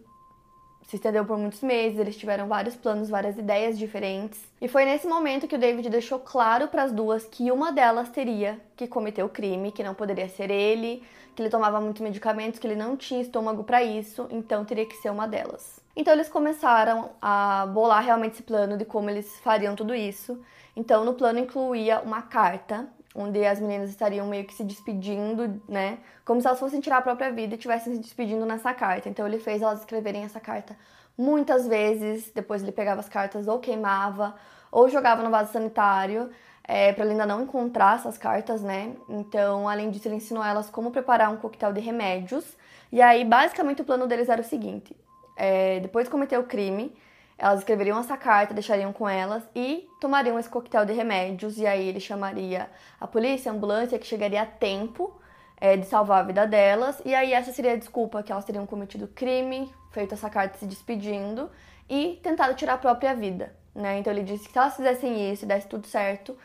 se 0.88 0.97
estendeu 0.97 1.23
por 1.23 1.37
muitos 1.37 1.61
meses, 1.61 1.99
eles 1.99 2.16
tiveram 2.16 2.49
vários 2.49 2.75
planos, 2.75 3.11
várias 3.11 3.37
ideias 3.37 3.78
diferentes. 3.78 4.40
E 4.59 4.66
foi 4.66 4.87
nesse 4.87 5.07
momento 5.07 5.47
que 5.47 5.54
o 5.54 5.59
David 5.59 5.90
deixou 5.90 6.18
claro 6.18 6.66
para 6.68 6.83
as 6.83 6.90
duas 6.90 7.26
que 7.26 7.52
uma 7.52 7.71
delas 7.71 8.09
teria 8.09 8.59
que 8.75 8.87
cometer 8.87 9.23
o 9.23 9.28
crime, 9.28 9.71
que 9.71 9.83
não 9.83 9.95
poderia 9.95 10.30
ser 10.30 10.50
ele, 10.50 11.02
que 11.37 11.42
ele 11.42 11.50
tomava 11.50 11.78
muitos 11.78 12.00
medicamentos, 12.00 12.59
que 12.59 12.66
ele 12.66 12.75
não 12.75 12.97
tinha 12.97 13.21
estômago 13.21 13.64
para 13.64 13.83
isso, 13.83 14.26
então 14.30 14.64
teria 14.64 14.87
que 14.87 14.97
ser 14.97 15.11
uma 15.11 15.28
delas. 15.28 15.78
Então 15.95 16.14
eles 16.14 16.28
começaram 16.30 17.11
a 17.21 17.66
bolar 17.66 18.02
realmente 18.02 18.35
esse 18.35 18.42
plano 18.42 18.78
de 18.78 18.87
como 18.87 19.11
eles 19.11 19.38
fariam 19.40 19.76
tudo 19.76 19.95
isso. 19.95 20.40
Então 20.75 21.04
no 21.04 21.12
plano 21.12 21.38
incluía 21.38 22.00
uma 22.00 22.23
carta 22.23 22.88
onde 23.14 23.44
as 23.44 23.60
meninas 23.60 23.90
estariam 23.90 24.26
meio 24.26 24.44
que 24.44 24.54
se 24.54 24.64
despedindo, 24.64 25.60
né? 25.68 25.98
Como 26.24 26.40
se 26.40 26.46
elas 26.46 26.60
fossem 26.60 26.80
tirar 26.80 26.98
a 26.98 27.02
própria 27.02 27.32
vida 27.32 27.54
e 27.54 27.56
estivessem 27.56 27.94
se 27.94 28.00
despedindo 28.00 28.44
nessa 28.44 28.72
carta. 28.74 29.08
Então 29.08 29.26
ele 29.26 29.38
fez 29.38 29.62
elas 29.62 29.80
escreverem 29.80 30.24
essa 30.24 30.40
carta 30.40 30.76
muitas 31.18 31.66
vezes, 31.66 32.30
depois 32.32 32.62
ele 32.62 32.70
pegava 32.70 33.00
as 33.00 33.08
cartas 33.08 33.48
ou 33.48 33.58
queimava 33.58 34.36
ou 34.70 34.88
jogava 34.88 35.22
no 35.22 35.30
vaso 35.30 35.52
sanitário. 35.52 36.30
É, 36.70 36.92
para 36.92 37.06
Linda 37.06 37.24
não 37.24 37.42
encontrar 37.42 37.96
essas 37.96 38.18
cartas, 38.18 38.60
né? 38.60 38.94
Então, 39.08 39.66
além 39.66 39.90
disso, 39.90 40.06
ele 40.06 40.16
ensinou 40.16 40.44
elas 40.44 40.68
como 40.68 40.90
preparar 40.90 41.32
um 41.32 41.38
coquetel 41.38 41.72
de 41.72 41.80
remédios. 41.80 42.44
E 42.92 43.00
aí, 43.00 43.24
basicamente, 43.24 43.80
o 43.80 43.84
plano 43.86 44.06
deles 44.06 44.28
era 44.28 44.42
o 44.42 44.44
seguinte: 44.44 44.94
é, 45.34 45.80
depois 45.80 46.04
de 46.04 46.10
cometer 46.10 46.38
o 46.38 46.44
crime, 46.44 46.94
elas 47.38 47.61
escreveriam 47.61 48.00
essa 48.00 48.16
carta, 48.16 48.52
deixariam 48.52 48.92
com 48.92 49.09
elas 49.09 49.45
e 49.54 49.88
tomariam 50.00 50.38
esse 50.38 50.49
coquetel 50.49 50.85
de 50.85 50.92
remédios. 50.92 51.57
E 51.57 51.66
aí 51.66 51.87
ele 51.87 52.00
chamaria 52.00 52.68
a 53.00 53.07
polícia, 53.07 53.52
a 53.52 53.54
ambulância, 53.54 53.99
que 53.99 54.07
chegaria 54.07 54.42
a 54.42 54.47
tempo 54.47 55.18
é, 55.61 55.76
de 55.76 55.87
salvar 55.87 56.21
a 56.21 56.26
vida 56.26 56.47
delas. 56.47 57.00
E 57.04 57.14
aí 57.14 57.33
essa 57.33 57.52
seria 57.52 57.75
a 57.75 57.76
desculpa 57.76 58.23
que 58.25 58.33
elas 58.33 58.45
teriam 58.45 58.66
cometido 58.66 59.07
crime, 59.07 59.73
feito 59.92 60.14
essa 60.14 60.28
carta 60.28 60.59
se 60.59 60.66
despedindo 60.66 61.49
e 61.88 62.18
tentado 62.25 62.54
tirar 62.54 62.75
a 62.75 62.78
própria 62.78 63.14
vida. 63.14 63.54
Né? 63.73 63.99
Então 63.99 64.12
ele 64.12 64.25
disse 64.25 64.47
que 64.47 64.52
se 64.52 64.59
elas 64.59 64.76
fizessem 64.76 65.33
isso 65.33 65.45
e 65.45 65.49
desse 65.49 65.68
tudo 65.68 65.87
certo, 65.87 66.37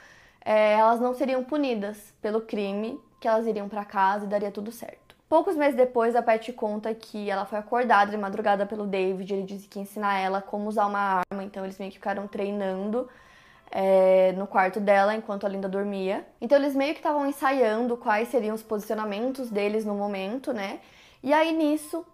é, 0.46 0.74
elas 0.74 1.00
não 1.00 1.16
seriam 1.16 1.44
punidas 1.44 2.14
pelo 2.22 2.42
crime, 2.42 3.00
que 3.20 3.28
elas 3.28 3.48
iriam 3.48 3.68
para 3.68 3.84
casa 3.84 4.26
e 4.26 4.28
daria 4.28 4.52
tudo 4.52 4.72
certo. 4.72 5.02
Poucos 5.30 5.56
meses 5.56 5.75
depois, 5.75 6.15
a 6.15 6.22
Pat 6.22 6.51
conta 6.53 6.94
que 6.94 7.30
ela 7.30 7.46
foi 7.46 7.58
acordada 7.58 8.12
de 8.12 8.18
madrugada 8.18 8.65
pelo 8.65 8.86
David. 8.86 9.34
Ele 9.34 9.44
disse 9.44 9.68
que 9.68 9.80
ia 9.80 9.84
ensinar 9.84 10.20
ela 10.20 10.42
como 10.42 10.70
usar 10.70 10.86
uma 10.86 11.24
arma, 11.32 11.44
então 11.44 11.63
eles 11.63 11.77
meio 11.80 11.92
que 11.92 11.98
ficaram 11.98 12.27
treinando 12.27 13.10
é, 13.72 14.32
no 14.34 14.46
quarto 14.46 14.80
dela 14.80 15.15
enquanto 15.15 15.46
a 15.46 15.50
Linda 15.50 15.68
dormia. 15.68 16.25
Então 16.39 16.58
eles 16.58 16.75
meio 16.75 16.94
que 16.94 17.00
estavam 17.00 17.25
ensaiando 17.25 17.98
quais 17.98 18.27
seriam 18.27 18.53
os 18.53 18.62
posicionamentos 18.62 19.50
deles 19.50 19.84
no 19.84 19.96
momento, 19.96 20.53
né? 20.53 20.80
E 21.24 21.34
aí 21.34 21.51
nisso, 21.51 22.06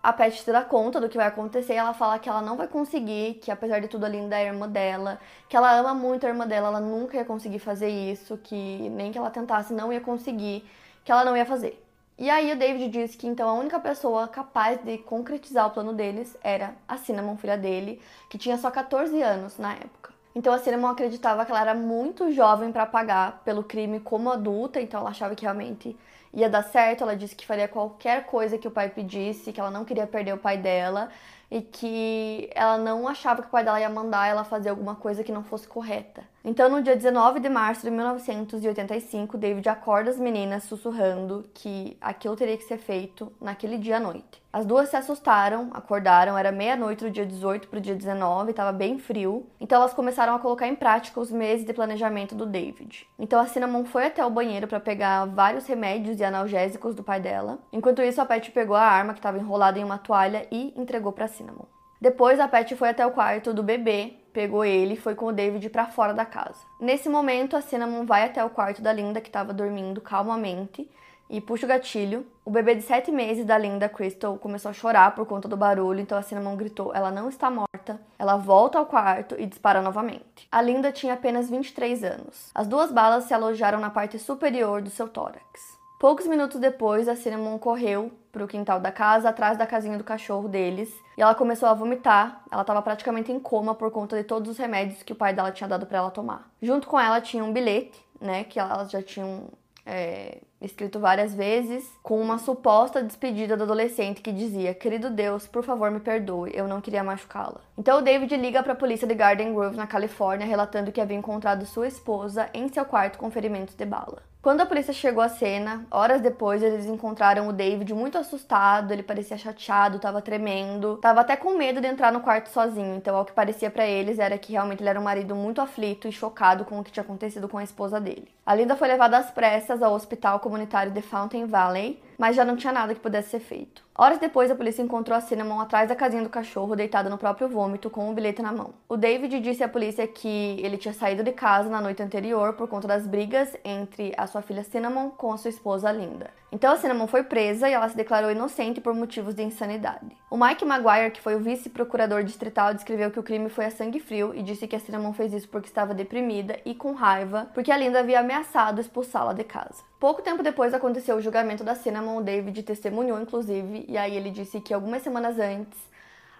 a 0.00 0.12
Pat 0.12 0.32
se 0.32 0.52
dá 0.52 0.62
conta 0.62 1.00
do 1.00 1.08
que 1.08 1.16
vai 1.16 1.26
acontecer 1.26 1.72
e 1.74 1.76
ela 1.76 1.92
fala 1.92 2.18
que 2.20 2.28
ela 2.28 2.40
não 2.40 2.56
vai 2.56 2.68
conseguir, 2.68 3.34
que 3.42 3.50
apesar 3.50 3.80
de 3.80 3.88
tudo 3.88 4.06
a 4.06 4.08
Linda 4.08 4.36
é 4.36 4.44
a 4.44 4.52
irmã 4.52 4.68
dela, 4.68 5.18
que 5.48 5.56
ela 5.56 5.72
ama 5.76 5.92
muito 5.94 6.24
a 6.24 6.28
irmã 6.28 6.46
dela, 6.46 6.68
ela 6.68 6.80
nunca 6.80 7.16
ia 7.16 7.24
conseguir 7.24 7.58
fazer 7.58 7.88
isso, 7.88 8.38
que 8.38 8.88
nem 8.90 9.10
que 9.10 9.18
ela 9.18 9.30
tentasse 9.30 9.74
não 9.74 9.92
ia 9.92 10.00
conseguir, 10.00 10.64
que 11.04 11.10
ela 11.10 11.24
não 11.24 11.36
ia 11.36 11.44
fazer. 11.44 11.85
E 12.18 12.30
aí 12.30 12.50
o 12.50 12.56
David 12.56 12.88
disse 12.88 13.16
que 13.16 13.26
então 13.26 13.46
a 13.46 13.52
única 13.52 13.78
pessoa 13.78 14.26
capaz 14.26 14.82
de 14.82 14.96
concretizar 14.98 15.66
o 15.66 15.70
plano 15.70 15.92
deles 15.92 16.34
era 16.42 16.74
a 16.88 16.96
Cinnamon, 16.96 17.36
filha 17.36 17.58
dele, 17.58 18.00
que 18.30 18.38
tinha 18.38 18.56
só 18.56 18.70
14 18.70 19.20
anos 19.20 19.58
na 19.58 19.74
época. 19.74 20.14
Então 20.34 20.52
a 20.52 20.58
Cinnamon 20.58 20.88
acreditava 20.88 21.44
que 21.44 21.50
ela 21.50 21.60
era 21.60 21.74
muito 21.74 22.32
jovem 22.32 22.72
para 22.72 22.86
pagar 22.86 23.42
pelo 23.44 23.62
crime 23.62 24.00
como 24.00 24.30
adulta, 24.30 24.80
então 24.80 25.00
ela 25.00 25.10
achava 25.10 25.34
que 25.34 25.42
realmente 25.44 25.94
ia 26.32 26.48
dar 26.48 26.62
certo. 26.62 27.02
Ela 27.02 27.16
disse 27.16 27.36
que 27.36 27.46
faria 27.46 27.68
qualquer 27.68 28.24
coisa 28.24 28.56
que 28.56 28.68
o 28.68 28.70
pai 28.70 28.88
pedisse, 28.88 29.52
que 29.52 29.60
ela 29.60 29.70
não 29.70 29.84
queria 29.84 30.06
perder 30.06 30.34
o 30.34 30.38
pai 30.38 30.56
dela 30.56 31.10
e 31.50 31.60
que 31.60 32.50
ela 32.54 32.78
não 32.78 33.06
achava 33.06 33.42
que 33.42 33.48
o 33.48 33.50
pai 33.50 33.62
dela 33.62 33.80
ia 33.80 33.88
mandar 33.88 34.26
ela 34.26 34.42
fazer 34.44 34.70
alguma 34.70 34.94
coisa 34.94 35.22
que 35.22 35.32
não 35.32 35.44
fosse 35.44 35.68
correta. 35.68 36.24
Então, 36.48 36.68
no 36.68 36.80
dia 36.80 36.94
19 36.94 37.40
de 37.40 37.48
março 37.48 37.82
de 37.82 37.90
1985, 37.90 39.36
David 39.36 39.68
acorda 39.68 40.10
as 40.10 40.16
meninas 40.16 40.62
sussurrando 40.62 41.44
que 41.52 41.96
aquilo 42.00 42.36
teria 42.36 42.56
que 42.56 42.62
ser 42.62 42.78
feito 42.78 43.32
naquele 43.40 43.76
dia 43.76 43.96
à 43.96 44.00
noite. 44.00 44.40
As 44.52 44.64
duas 44.64 44.88
se 44.88 44.94
assustaram, 44.94 45.70
acordaram, 45.74 46.38
era 46.38 46.52
meia-noite 46.52 47.04
do 47.04 47.10
dia 47.10 47.26
18 47.26 47.66
para 47.66 47.80
o 47.80 47.82
dia 47.82 47.96
19, 47.96 48.52
estava 48.52 48.70
bem 48.70 48.96
frio. 48.96 49.44
Então 49.58 49.80
elas 49.80 49.92
começaram 49.92 50.36
a 50.36 50.38
colocar 50.38 50.68
em 50.68 50.76
prática 50.76 51.18
os 51.18 51.32
meses 51.32 51.66
de 51.66 51.74
planejamento 51.74 52.36
do 52.36 52.46
David. 52.46 53.08
Então 53.18 53.40
a 53.40 53.46
Cinnamon 53.48 53.84
foi 53.84 54.06
até 54.06 54.24
o 54.24 54.30
banheiro 54.30 54.68
para 54.68 54.78
pegar 54.78 55.24
vários 55.24 55.66
remédios 55.66 56.20
e 56.20 56.24
analgésicos 56.24 56.94
do 56.94 57.02
pai 57.02 57.20
dela. 57.20 57.58
Enquanto 57.72 58.02
isso, 58.02 58.20
a 58.20 58.24
Pat 58.24 58.50
pegou 58.50 58.76
a 58.76 58.82
arma 58.82 59.14
que 59.14 59.18
estava 59.18 59.36
enrolada 59.36 59.80
em 59.80 59.84
uma 59.84 59.98
toalha 59.98 60.46
e 60.52 60.72
entregou 60.76 61.10
para 61.10 61.26
Cinnamon. 61.26 61.66
Depois 62.00 62.38
a 62.38 62.46
Pat 62.46 62.70
foi 62.76 62.90
até 62.90 63.04
o 63.06 63.10
quarto 63.10 63.52
do 63.52 63.62
bebê 63.62 64.14
pegou 64.36 64.62
ele 64.62 64.92
e 64.92 64.96
foi 64.98 65.14
com 65.14 65.24
o 65.28 65.32
David 65.32 65.70
para 65.70 65.86
fora 65.86 66.12
da 66.12 66.26
casa. 66.26 66.60
Nesse 66.78 67.08
momento, 67.08 67.56
a 67.56 67.62
Cinnamon 67.62 68.04
vai 68.04 68.22
até 68.22 68.44
o 68.44 68.50
quarto 68.50 68.82
da 68.82 68.92
Linda, 68.92 69.18
que 69.18 69.30
estava 69.30 69.50
dormindo 69.50 69.98
calmamente, 69.98 70.86
e 71.30 71.40
puxa 71.40 71.64
o 71.64 71.68
gatilho. 71.68 72.26
O 72.44 72.50
bebê 72.50 72.74
de 72.74 72.82
sete 72.82 73.10
meses 73.10 73.46
da 73.46 73.56
Linda, 73.56 73.88
Crystal, 73.88 74.36
começou 74.36 74.68
a 74.70 74.74
chorar 74.74 75.14
por 75.14 75.24
conta 75.24 75.48
do 75.48 75.56
barulho, 75.56 76.00
então 76.00 76.18
a 76.18 76.22
Cinnamon 76.22 76.54
gritou: 76.54 76.94
Ela 76.94 77.10
não 77.10 77.30
está 77.30 77.50
morta. 77.50 77.98
Ela 78.18 78.36
volta 78.36 78.78
ao 78.78 78.84
quarto 78.84 79.34
e 79.38 79.46
dispara 79.46 79.80
novamente. 79.80 80.46
A 80.52 80.60
Linda 80.60 80.92
tinha 80.92 81.14
apenas 81.14 81.48
23 81.48 82.04
anos. 82.04 82.50
As 82.54 82.66
duas 82.66 82.92
balas 82.92 83.24
se 83.24 83.32
alojaram 83.32 83.80
na 83.80 83.88
parte 83.88 84.18
superior 84.18 84.82
do 84.82 84.90
seu 84.90 85.08
tórax. 85.08 85.75
Poucos 85.98 86.26
minutos 86.26 86.60
depois, 86.60 87.08
a 87.08 87.16
Cinnamon 87.16 87.58
correu 87.58 88.12
para 88.30 88.44
o 88.44 88.48
quintal 88.48 88.78
da 88.78 88.92
casa, 88.92 89.30
atrás 89.30 89.56
da 89.56 89.66
casinha 89.66 89.96
do 89.96 90.04
cachorro 90.04 90.46
deles, 90.46 90.92
e 91.16 91.22
ela 91.22 91.34
começou 91.34 91.66
a 91.66 91.74
vomitar. 91.74 92.42
Ela 92.52 92.60
estava 92.60 92.82
praticamente 92.82 93.32
em 93.32 93.40
coma 93.40 93.74
por 93.74 93.90
conta 93.90 94.14
de 94.14 94.22
todos 94.22 94.50
os 94.50 94.58
remédios 94.58 95.02
que 95.02 95.14
o 95.14 95.16
pai 95.16 95.32
dela 95.32 95.50
tinha 95.50 95.66
dado 95.66 95.86
para 95.86 95.96
ela 95.96 96.10
tomar. 96.10 96.50
Junto 96.60 96.86
com 96.86 97.00
ela 97.00 97.18
tinha 97.20 97.42
um 97.42 97.50
bilhete, 97.50 97.98
né, 98.20 98.44
que 98.44 98.60
elas 98.60 98.90
já 98.90 99.02
tinham 99.02 99.48
é, 99.86 100.42
escrito 100.60 100.98
várias 100.98 101.34
vezes, 101.34 101.88
com 102.02 102.20
uma 102.20 102.36
suposta 102.36 103.02
despedida 103.02 103.56
do 103.56 103.62
adolescente 103.62 104.20
que 104.20 104.32
dizia: 104.32 104.74
Querido 104.74 105.08
Deus, 105.08 105.46
por 105.46 105.64
favor 105.64 105.90
me 105.90 106.00
perdoe, 106.00 106.50
eu 106.54 106.68
não 106.68 106.82
queria 106.82 107.02
machucá-la. 107.02 107.62
Então 107.78 107.98
o 107.98 108.02
David 108.02 108.36
liga 108.36 108.62
para 108.62 108.74
a 108.74 108.76
polícia 108.76 109.06
de 109.06 109.14
Garden 109.14 109.54
Grove, 109.54 109.76
na 109.76 109.86
Califórnia, 109.86 110.46
relatando 110.46 110.92
que 110.92 111.00
havia 111.00 111.16
encontrado 111.16 111.64
sua 111.64 111.86
esposa 111.86 112.50
em 112.52 112.68
seu 112.68 112.84
quarto 112.84 113.16
com 113.16 113.30
ferimentos 113.30 113.74
de 113.74 113.86
bala. 113.86 114.22
Quando 114.42 114.60
a 114.60 114.66
polícia 114.66 114.92
chegou 114.92 115.22
à 115.24 115.28
cena, 115.28 115.84
horas 115.90 116.20
depois 116.20 116.62
eles 116.62 116.86
encontraram 116.86 117.48
o 117.48 117.52
David 117.52 117.92
muito 117.92 118.16
assustado, 118.16 118.92
ele 118.92 119.02
parecia 119.02 119.36
chateado, 119.36 119.96
estava 119.96 120.22
tremendo, 120.22 120.94
estava 120.94 121.20
até 121.20 121.34
com 121.34 121.56
medo 121.56 121.80
de 121.80 121.88
entrar 121.88 122.12
no 122.12 122.20
quarto 122.20 122.48
sozinho. 122.48 122.94
Então, 122.94 123.16
ao 123.16 123.24
que 123.24 123.32
parecia 123.32 123.70
para 123.72 123.84
eles 123.84 124.20
era 124.20 124.38
que 124.38 124.52
realmente 124.52 124.82
ele 124.82 124.90
era 124.90 125.00
um 125.00 125.02
marido 125.02 125.34
muito 125.34 125.60
aflito 125.60 126.06
e 126.06 126.12
chocado 126.12 126.64
com 126.64 126.78
o 126.78 126.84
que 126.84 126.92
tinha 126.92 127.02
acontecido 127.02 127.48
com 127.48 127.58
a 127.58 127.64
esposa 127.64 128.00
dele. 128.00 128.28
A 128.46 128.54
Linda 128.54 128.76
foi 128.76 128.86
levada 128.86 129.18
às 129.18 129.32
pressas 129.32 129.82
ao 129.82 129.92
hospital 129.92 130.38
comunitário 130.38 130.92
de 130.92 131.02
Fountain 131.02 131.46
Valley, 131.46 132.00
mas 132.18 132.36
já 132.36 132.44
não 132.44 132.56
tinha 132.56 132.72
nada 132.72 132.94
que 132.94 133.00
pudesse 133.00 133.30
ser 133.30 133.40
feito. 133.40 133.84
Horas 133.98 134.18
depois, 134.18 134.50
a 134.50 134.54
polícia 134.54 134.82
encontrou 134.82 135.16
a 135.16 135.22
Cinnamon 135.22 135.58
atrás 135.58 135.88
da 135.88 135.96
casinha 135.96 136.22
do 136.22 136.28
cachorro, 136.28 136.76
deitada 136.76 137.08
no 137.08 137.16
próprio 137.16 137.48
vômito, 137.48 137.88
com 137.88 138.10
um 138.10 138.14
bilhete 138.14 138.42
na 138.42 138.52
mão. 138.52 138.74
O 138.86 138.96
David 138.96 139.40
disse 139.40 139.64
à 139.64 139.68
polícia 139.68 140.06
que 140.06 140.60
ele 140.62 140.76
tinha 140.76 140.92
saído 140.92 141.22
de 141.22 141.32
casa 141.32 141.70
na 141.70 141.80
noite 141.80 142.02
anterior 142.02 142.52
por 142.52 142.68
conta 142.68 142.86
das 142.86 143.06
brigas 143.06 143.56
entre 143.64 144.12
a 144.16 144.26
sua 144.26 144.42
filha 144.42 144.62
Cinnamon 144.62 145.10
com 145.10 145.32
a 145.32 145.38
sua 145.38 145.48
esposa 145.48 145.90
Linda. 145.90 146.30
Então 146.52 146.72
a 146.72 146.76
Cinnamon 146.76 147.06
foi 147.06 147.22
presa 147.22 147.68
e 147.68 147.72
ela 147.72 147.88
se 147.88 147.96
declarou 147.96 148.30
inocente 148.30 148.80
por 148.80 148.94
motivos 148.94 149.34
de 149.34 149.42
insanidade. 149.42 150.16
O 150.30 150.36
Mike 150.36 150.64
Maguire, 150.64 151.10
que 151.10 151.20
foi 151.20 151.34
o 151.34 151.40
vice-procurador 151.40 152.22
distrital, 152.22 152.74
descreveu 152.74 153.10
que 153.10 153.18
o 153.18 153.22
crime 153.22 153.48
foi 153.48 153.64
a 153.64 153.70
sangue 153.70 153.98
frio 153.98 154.32
e 154.34 154.42
disse 154.42 154.66
que 154.66 154.76
a 154.76 154.80
Cinnamon 154.80 155.12
fez 155.12 155.32
isso 155.32 155.48
porque 155.48 155.68
estava 155.68 155.94
deprimida 155.94 156.58
e 156.64 156.74
com 156.74 156.92
raiva, 156.92 157.48
porque 157.54 157.72
a 157.72 157.76
Linda 157.76 158.00
havia 158.00 158.20
ameaçado 158.20 158.80
expulsá-la 158.80 159.32
de 159.32 159.44
casa. 159.44 159.82
Pouco 159.98 160.20
tempo 160.20 160.42
depois 160.42 160.74
aconteceu 160.74 161.16
o 161.16 161.20
julgamento 161.22 161.64
da 161.64 161.74
Cinnamon, 161.74 162.18
o 162.18 162.22
David 162.22 162.62
testemunhou 162.62 163.18
inclusive, 163.20 163.86
e 163.88 163.96
aí 163.96 164.14
ele 164.14 164.30
disse 164.30 164.60
que 164.60 164.74
algumas 164.74 165.02
semanas 165.02 165.38
antes 165.38 165.78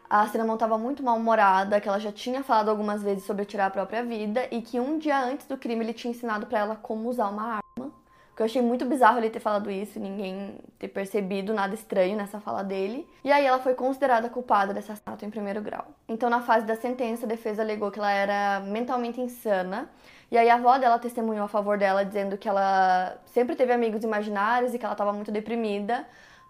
a 0.09 0.27
Cinnamon 0.29 0.55
estava 0.55 0.79
muito 0.79 1.03
mal-humorada, 1.03 1.81
que 1.81 1.89
ela 1.89 1.99
já 1.99 2.13
tinha 2.13 2.43
falado 2.45 2.69
algumas 2.69 3.03
vezes 3.03 3.25
sobre 3.25 3.45
tirar 3.45 3.67
a 3.67 3.71
própria 3.71 4.05
vida 4.05 4.47
e 4.51 4.63
que 4.63 4.79
um 4.79 4.99
dia 4.99 5.19
antes 5.19 5.47
do 5.47 5.57
crime 5.57 5.85
ele 5.85 5.93
tinha 5.93 6.11
ensinado 6.11 6.47
para 6.47 6.59
ela 6.61 6.77
como 6.77 7.09
usar 7.09 7.29
uma 7.29 7.61
arma. 7.77 7.93
Que 8.37 8.43
eu 8.43 8.47
achei 8.47 8.61
muito 8.61 8.85
bizarro 8.85 9.19
ele 9.19 9.31
ter 9.31 9.41
falado 9.41 9.71
isso 9.71 9.99
e 9.99 10.03
ninguém 10.03 10.59
ter 10.79 10.89
percebido 10.89 11.55
nada 11.55 11.75
estranho 11.75 12.17
nessa 12.17 12.39
fala 12.39 12.63
dele. 12.63 13.09
E 13.25 13.33
aí 13.33 13.47
ela 13.47 13.59
foi 13.59 13.75
considerada 13.75 14.29
culpada 14.29 14.75
desse 14.75 14.93
assassinato 14.93 15.25
em 15.25 15.31
primeiro 15.31 15.63
grau. 15.63 15.87
Então, 16.07 16.29
na 16.29 16.43
fase 16.43 16.67
da 16.67 16.77
sentença, 16.77 17.25
a 17.25 17.29
defesa 17.29 17.63
alegou 17.63 17.91
que 17.91 17.99
ela 17.99 18.13
era 18.13 18.61
mentalmente 18.61 19.19
insana. 19.21 19.89
E 20.31 20.37
aí 20.37 20.51
a 20.51 20.55
avó 20.55 20.77
dela 20.79 20.99
testemunhou 20.99 21.45
a 21.45 21.49
favor 21.49 21.79
dela, 21.79 22.05
dizendo 22.05 22.37
que 22.37 22.49
ela 22.49 23.17
sempre 23.27 23.55
teve 23.55 23.73
amigos 23.73 24.03
imaginários 24.03 24.75
e 24.75 24.79
que 24.79 24.85
ela 24.85 24.95
estava 24.95 25.13
muito 25.13 25.31
deprimida 25.31 26.07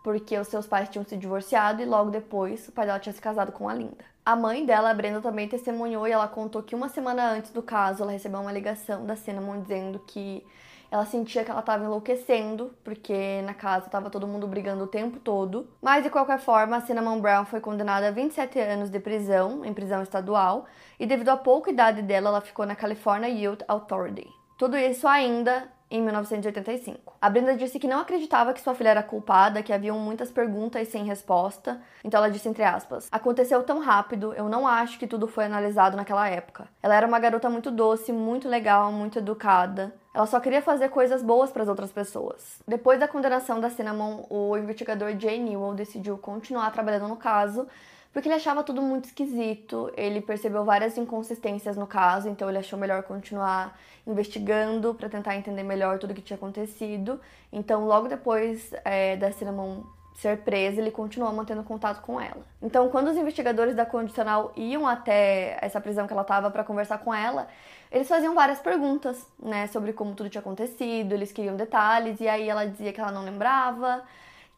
porque 0.07 0.39
os 0.39 0.47
seus 0.47 0.69
pais 0.69 0.89
tinham 0.89 1.05
se 1.05 1.17
divorciado 1.17 1.83
e 1.83 1.85
logo 1.85 2.13
depois 2.13 2.69
o 2.69 2.73
pai 2.73 2.87
dela 2.87 3.01
tinha 3.01 3.13
se 3.13 3.21
casado 3.21 3.51
com 3.51 3.69
a 3.69 3.75
Linda. 3.75 4.05
A 4.25 4.37
mãe 4.37 4.65
dela, 4.65 4.89
a 4.89 4.95
Brenda, 4.95 5.21
também 5.21 5.49
testemunhou 5.49 6.07
e 6.07 6.13
ela 6.13 6.29
contou 6.29 6.63
que 6.63 6.77
uma 6.77 6.89
semana 6.89 7.33
antes 7.33 7.51
do 7.51 7.61
caso 7.61 8.05
ela 8.05 8.13
recebeu 8.13 8.39
uma 8.39 8.53
ligação 8.53 9.05
da 9.05 9.17
Cinnamon 9.17 9.63
dizendo 9.63 9.99
que 10.07 10.47
ela 10.91 11.05
sentia 11.05 11.45
que 11.45 11.51
ela 11.51 11.61
estava 11.61 11.85
enlouquecendo, 11.85 12.73
porque 12.85 13.43
na 13.43 13.55
casa 13.55 13.87
estava 13.87 14.11
todo 14.11 14.27
mundo 14.27 14.47
brigando 14.47 14.85
o 14.85 14.87
tempo 14.87 15.19
todo. 15.19 15.69
Mas 15.81 16.03
de 16.03 16.11
qualquer 16.11 16.39
forma, 16.39 16.77
a 16.77 16.81
Cinnamon 16.81 17.21
Brown 17.21 17.45
foi 17.45 17.61
condenada 17.61 18.09
a 18.09 18.11
27 18.11 18.59
anos 18.61 18.91
de 18.91 19.01
prisão, 19.01 19.65
em 19.65 19.73
prisão 19.73 20.03
estadual, 20.03 20.67
e 20.99 21.07
devido 21.07 21.29
à 21.29 21.37
pouca 21.37 21.71
idade 21.71 22.03
dela, 22.03 22.31
ela 22.31 22.41
ficou 22.41 22.67
na 22.67 22.75
California 22.77 23.29
Youth 23.29 23.63
Authority. 23.69 24.27
Tudo 24.59 24.77
isso 24.77 25.07
ainda 25.07 25.69
em 25.91 26.03
1985. 26.03 27.15
A 27.21 27.31
Brenda 27.31 27.57
disse 27.57 27.79
que 27.79 27.87
não 27.87 28.01
acreditava 28.01 28.53
que 28.53 28.61
sua 28.61 28.75
filha 28.75 28.91
era 28.91 29.03
culpada, 29.03 29.63
que 29.63 29.73
haviam 29.73 29.99
muitas 29.99 30.31
perguntas 30.31 30.89
sem 30.89 31.05
resposta. 31.05 31.81
Então 32.05 32.19
ela 32.19 32.31
disse 32.31 32.49
entre 32.49 32.65
aspas: 32.65 33.09
"Aconteceu 33.11 33.63
tão 33.63 33.81
rápido, 33.81 34.33
eu 34.35 34.49
não 34.49 34.67
acho 34.67 34.99
que 34.99 35.07
tudo 35.07 35.29
foi 35.29 35.45
analisado 35.45 35.97
naquela 35.97 36.29
época. 36.29 36.69
Ela 36.83 36.95
era 36.95 37.07
uma 37.07 37.19
garota 37.19 37.49
muito 37.49 37.71
doce, 37.71 38.13
muito 38.13 38.49
legal, 38.49 38.91
muito 38.93 39.19
educada. 39.19 39.95
Ela 40.17 40.25
só 40.25 40.41
queria 40.41 40.63
fazer 40.63 40.89
coisas 40.89 41.23
boas 41.23 41.51
para 41.51 41.63
as 41.63 41.69
outras 41.69 41.93
pessoas. 41.93 42.63
Depois 42.67 42.99
da 42.99 43.07
condenação 43.07 43.61
da 43.61 43.69
Cinnamon, 43.69 44.25
o 44.31 44.57
investigador 44.57 45.15
Jay 45.21 45.39
Newell 45.39 45.75
decidiu 45.75 46.17
continuar 46.17 46.71
trabalhando 46.71 47.07
no 47.07 47.17
caso, 47.17 47.69
porque 48.15 48.27
ele 48.27 48.37
achava 48.37 48.65
tudo 48.65 48.81
muito 48.81 49.05
esquisito. 49.05 49.93
Ele 49.95 50.23
percebeu 50.23 50.65
várias 50.65 50.97
inconsistências 50.97 51.77
no 51.77 51.87
caso, 51.87 52.31
então 52.31 52.49
ele 52.49 52.57
achou 52.57 52.79
melhor 52.79 53.03
continuar 53.03 53.79
investigando 54.07 54.95
para 54.95 55.11
tentar 55.11 55.37
entender 55.37 55.63
melhor 55.63 55.99
tudo 55.99 56.13
o 56.13 56.15
que 56.15 56.23
tinha 56.23 56.39
acontecido. 56.39 57.21
Então, 57.53 57.85
logo 57.85 58.09
depois 58.09 58.73
é, 58.87 59.19
da 59.19 59.31
Cinnamon 59.33 59.83
ser 60.17 60.39
presa, 60.39 60.81
ele 60.81 60.91
continuou 60.91 61.33
mantendo 61.33 61.63
contato 61.63 62.01
com 62.01 62.21
ela. 62.21 62.43
Então, 62.63 62.89
quando 62.89 63.09
os 63.09 63.17
investigadores 63.17 63.75
da 63.75 63.85
condicional 63.85 64.53
iam 64.57 64.87
até 64.87 65.59
essa 65.61 65.81
prisão 65.81 66.07
que 66.07 66.13
ela 66.13 66.23
estava 66.23 66.51
para 66.51 66.65
conversar 66.65 66.99
com 66.99 67.13
ela, 67.13 67.49
eles 67.93 68.09
faziam 68.09 68.35
várias 68.35 68.59
perguntas, 68.59 69.27
né, 69.39 69.67
sobre 69.69 69.93
como 69.93 70.15
tudo 70.15 70.31
tinha 70.31 70.41
acontecido, 70.41 71.13
eles 71.13 71.33
queriam 71.33 71.55
detalhes, 71.55 72.19
e 72.21 72.29
aí 72.29 72.49
ela 72.49 72.65
dizia 72.65 72.93
que 72.93 73.01
ela 73.01 73.13
não 73.13 73.25
lembrava, 73.25 74.03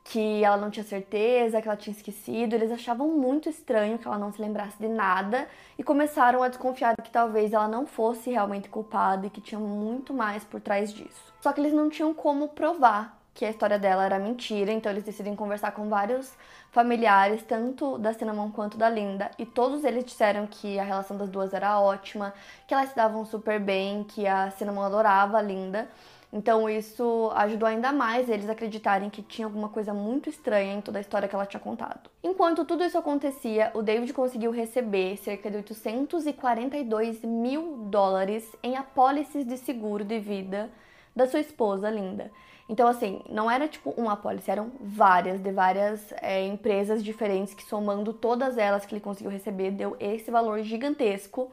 que 0.05 0.43
ela 0.43 0.57
não 0.57 0.71
tinha 0.71 0.85
certeza, 0.85 1.61
que 1.61 1.69
ela 1.69 1.77
tinha 1.77 1.95
esquecido. 1.95 2.55
Eles 2.55 2.71
achavam 2.71 3.09
muito 3.09 3.49
estranho 3.49 3.99
que 3.99 4.07
ela 4.07 4.17
não 4.17 4.33
se 4.33 4.41
lembrasse 4.41 4.79
de 4.79 4.89
nada 4.89 5.47
e 5.77 5.83
começaram 5.83 6.43
a 6.43 6.49
desconfiar 6.49 6.95
que 7.03 7.11
talvez 7.11 7.53
ela 7.53 7.69
não 7.69 7.85
fosse 7.85 8.31
realmente 8.31 8.69
culpada 8.69 9.27
e 9.27 9.31
que 9.31 9.41
tinha 9.41 9.61
muito 9.61 10.15
mais 10.15 10.45
por 10.45 10.61
trás 10.61 10.93
disso. 10.95 11.35
Só 11.41 11.53
que 11.53 11.61
eles 11.61 11.75
não 11.75 11.91
tinham 11.91 12.15
como 12.15 12.49
provar 12.49 13.18
que 13.39 13.45
a 13.45 13.51
história 13.51 13.79
dela 13.79 14.05
era 14.05 14.19
mentira, 14.19 14.73
então 14.73 14.91
eles 14.91 15.05
decidem 15.05 15.37
conversar 15.37 15.71
com 15.71 15.89
vários 15.89 16.35
familiares, 16.73 17.41
tanto 17.45 17.97
da 17.97 18.13
Cinnamon 18.13 18.51
quanto 18.51 18.77
da 18.77 18.91
Linda, 18.91 19.31
e 19.39 19.47
todos 19.47 19.85
eles 19.85 20.05
disseram 20.05 20.45
que 20.45 20.77
a 20.77 20.83
relação 20.83 21.17
das 21.17 21.29
duas 21.29 21.55
era 21.55 21.81
ótima, 21.81 22.35
que 22.67 22.75
elas 22.75 22.89
se 22.89 22.97
davam 22.97 23.25
super 23.25 23.61
bem, 23.61 24.03
que 24.03 24.27
a 24.27 24.51
Cinnamon 24.51 24.83
adorava 24.83 25.39
a 25.39 25.43
Linda. 25.43 25.89
Então 26.33 26.69
isso 26.69 27.31
ajudou 27.37 27.69
ainda 27.69 27.93
mais 27.93 28.29
eles 28.29 28.51
acreditarem 28.51 29.09
que 29.09 29.23
tinha 29.23 29.47
alguma 29.47 29.69
coisa 29.69 29.95
muito 29.95 30.29
estranha 30.29 30.75
em 30.75 30.81
toda 30.81 30.99
a 30.99 31.01
história 31.01 31.29
que 31.29 31.35
ela 31.35 31.47
tinha 31.47 31.61
contado. 31.61 32.11
Enquanto 32.25 32.65
tudo 32.65 32.83
isso 32.83 32.99
acontecia, 32.99 33.71
o 33.73 33.83
David 33.83 34.13
conseguiu 34.13 34.51
receber 34.51 35.17
cerca 35.17 35.49
de 35.49 35.59
842 35.59 37.23
mil 37.23 37.85
dólares 37.89 38.45
em 38.65 38.77
apólices 38.77 39.47
de 39.47 39.57
seguro 39.57 40.05
de 40.05 40.19
vida 40.19 40.69
da 41.19 41.27
sua 41.27 41.41
esposa 41.41 41.91
Linda. 41.91 42.31
Então, 42.69 42.87
assim, 42.87 43.23
não 43.29 43.51
era 43.51 43.67
tipo 43.67 43.91
uma 43.97 44.13
apólice, 44.13 44.51
eram 44.51 44.71
várias, 44.81 45.41
de 45.41 45.51
várias 45.51 46.13
é, 46.23 46.47
empresas 46.47 47.03
diferentes, 47.03 47.55
que 47.55 47.65
somando 47.65 48.13
todas 48.13 48.57
elas 48.57 48.87
que 48.87 48.95
ele 48.95 49.01
conseguiu 49.01 49.31
receber, 49.31 49.73
deu 49.73 49.97
esse 49.99 50.31
valor 50.31 50.63
gigantesco. 50.63 51.51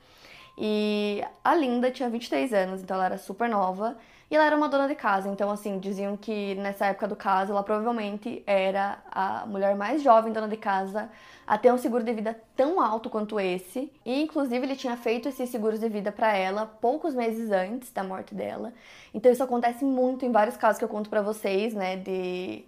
E 0.57 1.23
a 1.43 1.55
Linda 1.55 1.89
tinha 1.89 2.09
23 2.09 2.53
anos, 2.53 2.81
então 2.81 2.95
ela 2.95 3.05
era 3.05 3.17
super 3.17 3.49
nova. 3.49 3.97
E 4.29 4.35
ela 4.35 4.45
era 4.45 4.57
uma 4.57 4.67
dona 4.67 4.87
de 4.87 4.95
casa, 4.95 5.29
então 5.29 5.51
assim, 5.51 5.77
diziam 5.79 6.17
que 6.17 6.55
nessa 6.55 6.87
época 6.87 7.07
do 7.07 7.15
caso 7.15 7.51
ela 7.51 7.61
provavelmente 7.63 8.41
era 8.47 8.97
a 9.11 9.45
mulher 9.45 9.75
mais 9.75 10.01
jovem 10.01 10.33
dona 10.33 10.47
de 10.47 10.57
casa 10.57 11.09
a 11.45 11.57
ter 11.59 11.71
um 11.71 11.77
seguro 11.77 12.03
de 12.03 12.11
vida 12.11 12.35
tão 12.55 12.81
alto 12.81 13.09
quanto 13.09 13.39
esse. 13.39 13.91
E 14.03 14.23
inclusive 14.23 14.65
ele 14.65 14.75
tinha 14.75 14.97
feito 14.97 15.29
esses 15.29 15.49
seguros 15.49 15.79
de 15.79 15.87
vida 15.89 16.11
para 16.11 16.35
ela 16.35 16.65
poucos 16.65 17.13
meses 17.13 17.51
antes 17.51 17.91
da 17.91 18.03
morte 18.03 18.33
dela. 18.33 18.73
Então 19.13 19.31
isso 19.31 19.43
acontece 19.43 19.85
muito 19.85 20.25
em 20.25 20.31
vários 20.31 20.57
casos 20.57 20.79
que 20.79 20.83
eu 20.85 20.89
conto 20.89 21.09
para 21.09 21.21
vocês, 21.21 21.73
né, 21.75 21.95
de 21.97 22.65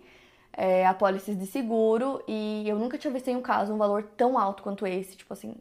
é, 0.54 0.86
apólices 0.86 1.38
de 1.38 1.48
seguro. 1.48 2.24
E 2.28 2.68
eu 2.70 2.78
nunca 2.78 2.98
tinha 3.00 3.12
visto 3.12 3.30
em 3.30 3.36
um 3.36 3.42
caso 3.42 3.74
um 3.74 3.78
valor 3.78 4.04
tão 4.16 4.38
alto 4.38 4.62
quanto 4.62 4.86
esse, 4.86 5.18
tipo 5.18 5.34
assim, 5.34 5.56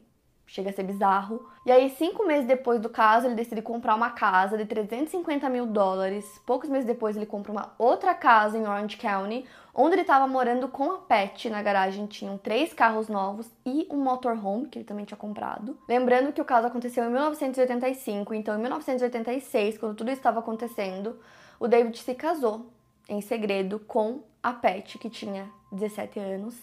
chega 0.47 0.69
a 0.69 0.73
ser 0.73 0.83
bizarro. 0.83 1.45
E 1.65 1.71
aí, 1.71 1.89
cinco 1.91 2.25
meses 2.25 2.47
depois 2.47 2.79
do 2.79 2.89
caso, 2.89 3.27
ele 3.27 3.35
decide 3.35 3.61
comprar 3.61 3.93
uma 3.93 4.09
casa 4.11 4.57
de 4.57 4.65
350 4.65 5.49
mil 5.49 5.67
dólares. 5.67 6.41
Poucos 6.45 6.69
meses 6.69 6.85
depois, 6.85 7.15
ele 7.15 7.25
compra 7.25 7.51
uma 7.51 7.75
outra 7.77 8.15
casa 8.15 8.57
em 8.57 8.65
Orange 8.65 8.95
County, 8.95 9.45
onde 9.75 9.95
ele 9.95 10.01
estava 10.01 10.25
morando 10.25 10.69
com 10.69 10.91
a 10.91 10.97
Pet. 10.99 11.49
Na 11.49 11.61
garagem 11.61 12.07
tinham 12.07 12.37
três 12.37 12.73
carros 12.73 13.09
novos 13.09 13.51
e 13.65 13.85
um 13.91 13.97
motorhome, 13.97 14.69
que 14.69 14.79
ele 14.79 14.85
também 14.85 15.05
tinha 15.05 15.17
comprado. 15.17 15.77
Lembrando 15.87 16.31
que 16.31 16.41
o 16.41 16.45
caso 16.45 16.67
aconteceu 16.67 17.03
em 17.03 17.11
1985, 17.11 18.33
então 18.33 18.55
em 18.55 18.61
1986, 18.61 19.77
quando 19.77 19.95
tudo 19.95 20.09
estava 20.09 20.39
acontecendo, 20.39 21.19
o 21.59 21.67
David 21.67 21.99
se 21.99 22.15
casou 22.15 22.71
em 23.09 23.21
segredo 23.21 23.79
com 23.79 24.21
a 24.41 24.53
Pet, 24.53 24.97
que 24.97 25.09
tinha 25.09 25.49
17 25.71 26.19
anos. 26.19 26.55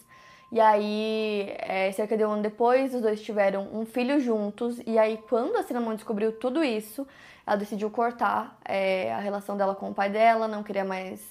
E 0.51 0.59
aí, 0.59 1.53
é, 1.59 1.91
cerca 1.91 2.15
de 2.15 2.23
um 2.23 2.31
ano 2.31 2.43
depois, 2.43 2.93
os 2.93 3.01
dois 3.01 3.21
tiveram 3.21 3.67
um 3.73 3.85
filho 3.85 4.19
juntos. 4.19 4.79
E 4.85 4.97
aí, 4.97 5.19
quando 5.29 5.55
a 5.57 5.63
Cinnamon 5.63 5.95
descobriu 5.95 6.31
tudo 6.31 6.63
isso, 6.63 7.07
ela 7.45 7.55
decidiu 7.55 7.89
cortar 7.89 8.57
é, 8.63 9.13
a 9.13 9.19
relação 9.19 9.57
dela 9.57 9.75
com 9.75 9.89
o 9.89 9.93
pai 9.93 10.09
dela, 10.09 10.47
não 10.47 10.63
queria 10.63 10.85
mais 10.85 11.21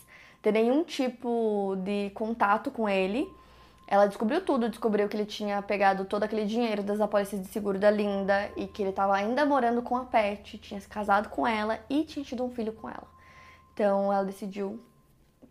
ter 0.42 0.52
nenhum 0.52 0.84
tipo 0.84 1.76
de 1.82 2.10
contato 2.10 2.70
com 2.70 2.88
ele. 2.88 3.28
Ela 3.86 4.06
descobriu 4.06 4.40
tudo, 4.40 4.68
descobriu 4.68 5.08
que 5.08 5.16
ele 5.16 5.26
tinha 5.26 5.60
pegado 5.60 6.04
todo 6.04 6.22
aquele 6.22 6.46
dinheiro 6.46 6.82
das 6.82 7.00
apólices 7.00 7.40
de 7.40 7.48
seguro 7.48 7.78
da 7.78 7.90
Linda 7.90 8.50
e 8.56 8.66
que 8.66 8.82
ele 8.82 8.90
estava 8.90 9.14
ainda 9.14 9.44
morando 9.44 9.82
com 9.82 9.96
a 9.96 10.04
Pet, 10.04 10.58
tinha 10.58 10.80
se 10.80 10.88
casado 10.88 11.28
com 11.28 11.46
ela 11.46 11.78
e 11.88 12.02
tinha 12.04 12.24
tido 12.24 12.44
um 12.44 12.50
filho 12.50 12.72
com 12.72 12.88
ela. 12.88 13.06
Então 13.74 14.12
ela 14.12 14.24
decidiu 14.24 14.80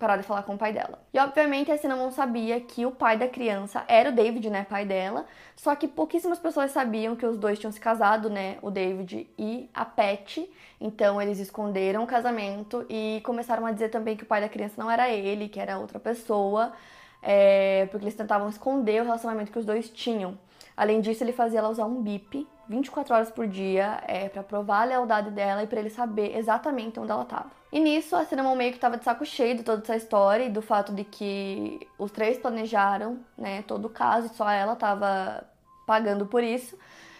parar 0.03 0.17
de 0.17 0.23
falar 0.23 0.43
com 0.43 0.55
o 0.55 0.57
pai 0.57 0.73
dela. 0.73 0.99
E 1.13 1.17
obviamente 1.17 1.71
a 1.71 1.77
Cinnamon 1.77 2.11
sabia 2.11 2.59
que 2.59 2.85
o 2.85 2.91
pai 2.91 3.17
da 3.17 3.25
criança 3.25 3.85
era 3.87 4.09
o 4.09 4.11
David, 4.11 4.49
né, 4.49 4.65
pai 4.69 4.83
dela, 4.85 5.25
só 5.55 5.73
que 5.75 5.87
pouquíssimas 5.87 6.37
pessoas 6.37 6.71
sabiam 6.71 7.15
que 7.15 7.25
os 7.25 7.37
dois 7.37 7.57
tinham 7.57 7.71
se 7.71 7.79
casado, 7.79 8.29
né, 8.29 8.57
o 8.61 8.69
David 8.69 9.29
e 9.39 9.69
a 9.73 9.85
Pat. 9.85 10.39
Então 10.81 11.21
eles 11.21 11.39
esconderam 11.39 12.03
o 12.03 12.07
casamento 12.07 12.85
e 12.89 13.21
começaram 13.23 13.65
a 13.65 13.71
dizer 13.71 13.87
também 13.87 14.17
que 14.17 14.23
o 14.23 14.25
pai 14.25 14.41
da 14.41 14.49
criança 14.49 14.75
não 14.77 14.91
era 14.91 15.09
ele, 15.09 15.47
que 15.47 15.57
era 15.57 15.79
outra 15.79 16.01
pessoa, 16.01 16.73
é, 17.21 17.87
porque 17.89 18.03
eles 18.03 18.15
tentavam 18.15 18.49
esconder 18.49 19.01
o 19.01 19.05
relacionamento 19.05 19.53
que 19.53 19.59
os 19.59 19.65
dois 19.65 19.89
tinham. 19.89 20.37
Além 20.75 20.99
disso, 20.99 21.23
ele 21.23 21.31
fazia 21.31 21.59
ela 21.59 21.69
usar 21.69 21.85
um 21.85 22.01
bip 22.01 22.45
24 22.67 23.13
horas 23.13 23.31
por 23.31 23.47
dia 23.47 24.01
é, 24.07 24.29
para 24.29 24.43
provar 24.43 24.81
a 24.81 24.85
lealdade 24.85 25.31
dela 25.31 25.63
e 25.63 25.67
para 25.67 25.79
ele 25.79 25.89
saber 25.89 26.37
exatamente 26.37 26.99
onde 26.99 27.11
ela 27.11 27.23
estava. 27.23 27.51
E 27.71 27.79
nisso, 27.79 28.15
a 28.15 28.23
Cinnamon 28.23 28.55
meio 28.55 28.71
que 28.71 28.77
estava 28.77 28.97
de 28.97 29.03
saco 29.03 29.25
cheio 29.25 29.57
de 29.57 29.63
toda 29.63 29.81
essa 29.81 29.95
história 29.95 30.45
e 30.45 30.49
do 30.49 30.61
fato 30.61 30.93
de 30.93 31.03
que 31.03 31.87
os 31.97 32.11
três 32.11 32.37
planejaram 32.37 33.19
né, 33.37 33.63
todo 33.63 33.85
o 33.85 33.89
caso 33.89 34.27
e 34.27 34.35
só 34.35 34.49
ela 34.49 34.73
estava 34.73 35.43
pagando 35.85 36.25
por 36.25 36.43
isso. 36.43 36.77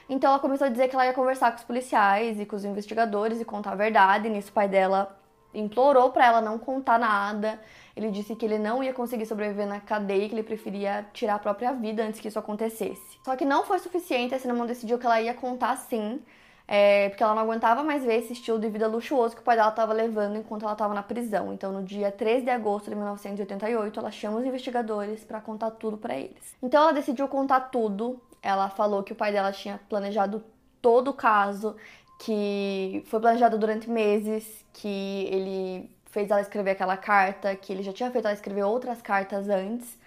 Então 0.07 0.29
ela 0.29 0.39
começou 0.39 0.67
a 0.67 0.69
dizer 0.69 0.89
que 0.89 0.95
ela 0.95 1.05
ia 1.05 1.13
conversar 1.13 1.51
com 1.51 1.57
os 1.57 1.63
policiais 1.63 2.39
e 2.39 2.45
com 2.45 2.55
os 2.55 2.65
investigadores 2.65 3.41
e 3.41 3.45
contar 3.45 3.71
a 3.71 3.75
verdade. 3.75 4.27
E 4.27 4.31
nisso 4.31 4.49
o 4.49 4.53
pai 4.53 4.67
dela 4.67 5.17
implorou 5.53 6.11
para 6.11 6.25
ela 6.25 6.41
não 6.41 6.57
contar 6.57 6.99
nada. 6.99 7.59
Ele 7.95 8.09
disse 8.09 8.35
que 8.35 8.45
ele 8.45 8.57
não 8.57 8.83
ia 8.83 8.93
conseguir 8.93 9.25
sobreviver 9.25 9.67
na 9.67 9.79
cadeia, 9.79 10.27
que 10.27 10.33
ele 10.33 10.43
preferia 10.43 11.05
tirar 11.13 11.35
a 11.35 11.39
própria 11.39 11.71
vida 11.73 12.03
antes 12.03 12.19
que 12.19 12.27
isso 12.27 12.39
acontecesse. 12.39 13.19
Só 13.23 13.35
que 13.35 13.45
não 13.45 13.63
foi 13.63 13.79
suficiente, 13.79 14.33
a 14.33 14.39
Cinnamon 14.39 14.65
decidiu 14.65 14.97
que 14.97 15.05
ela 15.05 15.21
ia 15.21 15.33
contar 15.33 15.75
sim, 15.77 16.19
é, 16.67 17.09
porque 17.09 17.21
ela 17.21 17.35
não 17.35 17.41
aguentava 17.43 17.83
mais 17.83 18.03
ver 18.03 18.15
esse 18.15 18.33
estilo 18.33 18.57
de 18.57 18.67
vida 18.69 18.87
luxuoso 18.87 19.35
que 19.35 19.41
o 19.41 19.43
pai 19.43 19.55
dela 19.55 19.69
estava 19.69 19.93
levando 19.93 20.37
enquanto 20.37 20.63
ela 20.63 20.73
estava 20.73 20.93
na 20.93 21.03
prisão. 21.03 21.53
Então, 21.53 21.71
no 21.71 21.83
dia 21.83 22.11
3 22.11 22.43
de 22.43 22.49
agosto 22.49 22.89
de 22.89 22.95
1988, 22.95 23.99
ela 23.99 24.11
chama 24.11 24.39
os 24.39 24.45
investigadores 24.45 25.23
para 25.23 25.39
contar 25.39 25.71
tudo 25.71 25.97
para 25.97 26.15
eles. 26.15 26.55
Então, 26.63 26.81
ela 26.81 26.93
decidiu 26.93 27.27
contar 27.27 27.59
tudo. 27.59 28.19
Ela 28.41 28.69
falou 28.69 29.03
que 29.03 29.13
o 29.13 29.15
pai 29.15 29.31
dela 29.31 29.51
tinha 29.51 29.79
planejado 29.87 30.43
todo 30.81 31.11
o 31.11 31.13
caso, 31.13 31.77
que 32.23 33.03
foi 33.07 33.19
planejado 33.19 33.57
durante 33.57 33.89
meses, 33.89 34.65
que 34.71 35.27
ele 35.29 35.89
fez 36.05 36.29
ela 36.31 36.39
escrever 36.39 36.71
aquela 36.71 36.95
carta, 36.95 37.53
que 37.55 37.73
ele 37.73 37.83
já 37.83 37.91
tinha 37.91 38.09
feito 38.11 38.25
ela 38.25 38.33
escrever 38.33 38.63
outras 38.63 39.01
cartas 39.01 39.49
antes. 39.49 39.97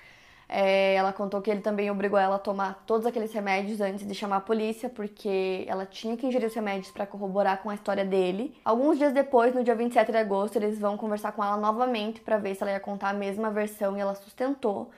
É, 0.48 0.94
ela 0.94 1.12
contou 1.12 1.42
que 1.42 1.50
ele 1.50 1.60
também 1.60 1.90
obrigou 1.90 2.18
ela 2.18 2.36
a 2.36 2.38
tomar 2.38 2.84
todos 2.86 3.04
aqueles 3.04 3.32
remédios 3.34 3.80
antes 3.82 4.06
de 4.06 4.14
chamar 4.14 4.36
a 4.36 4.40
polícia, 4.40 4.88
porque 4.88 5.66
ela 5.68 5.84
tinha 5.84 6.16
que 6.16 6.26
ingerir 6.26 6.46
os 6.48 6.54
remédios 6.54 6.90
para 6.90 7.04
corroborar 7.06 7.62
com 7.62 7.68
a 7.68 7.74
história 7.74 8.04
dele. 8.04 8.56
Alguns 8.64 8.96
dias 8.96 9.12
depois, 9.12 9.54
no 9.54 9.62
dia 9.62 9.74
27 9.74 10.10
de 10.10 10.16
agosto, 10.16 10.56
eles 10.56 10.78
vão 10.78 10.96
conversar 10.96 11.32
com 11.32 11.44
ela 11.44 11.58
novamente 11.58 12.20
para 12.22 12.38
ver 12.38 12.54
se 12.54 12.62
ela 12.62 12.72
ia 12.72 12.80
contar 12.80 13.10
a 13.10 13.14
mesma 13.14 13.50
versão 13.50 13.94
e 13.96 14.00
ela 14.00 14.14
sustentou 14.14 14.90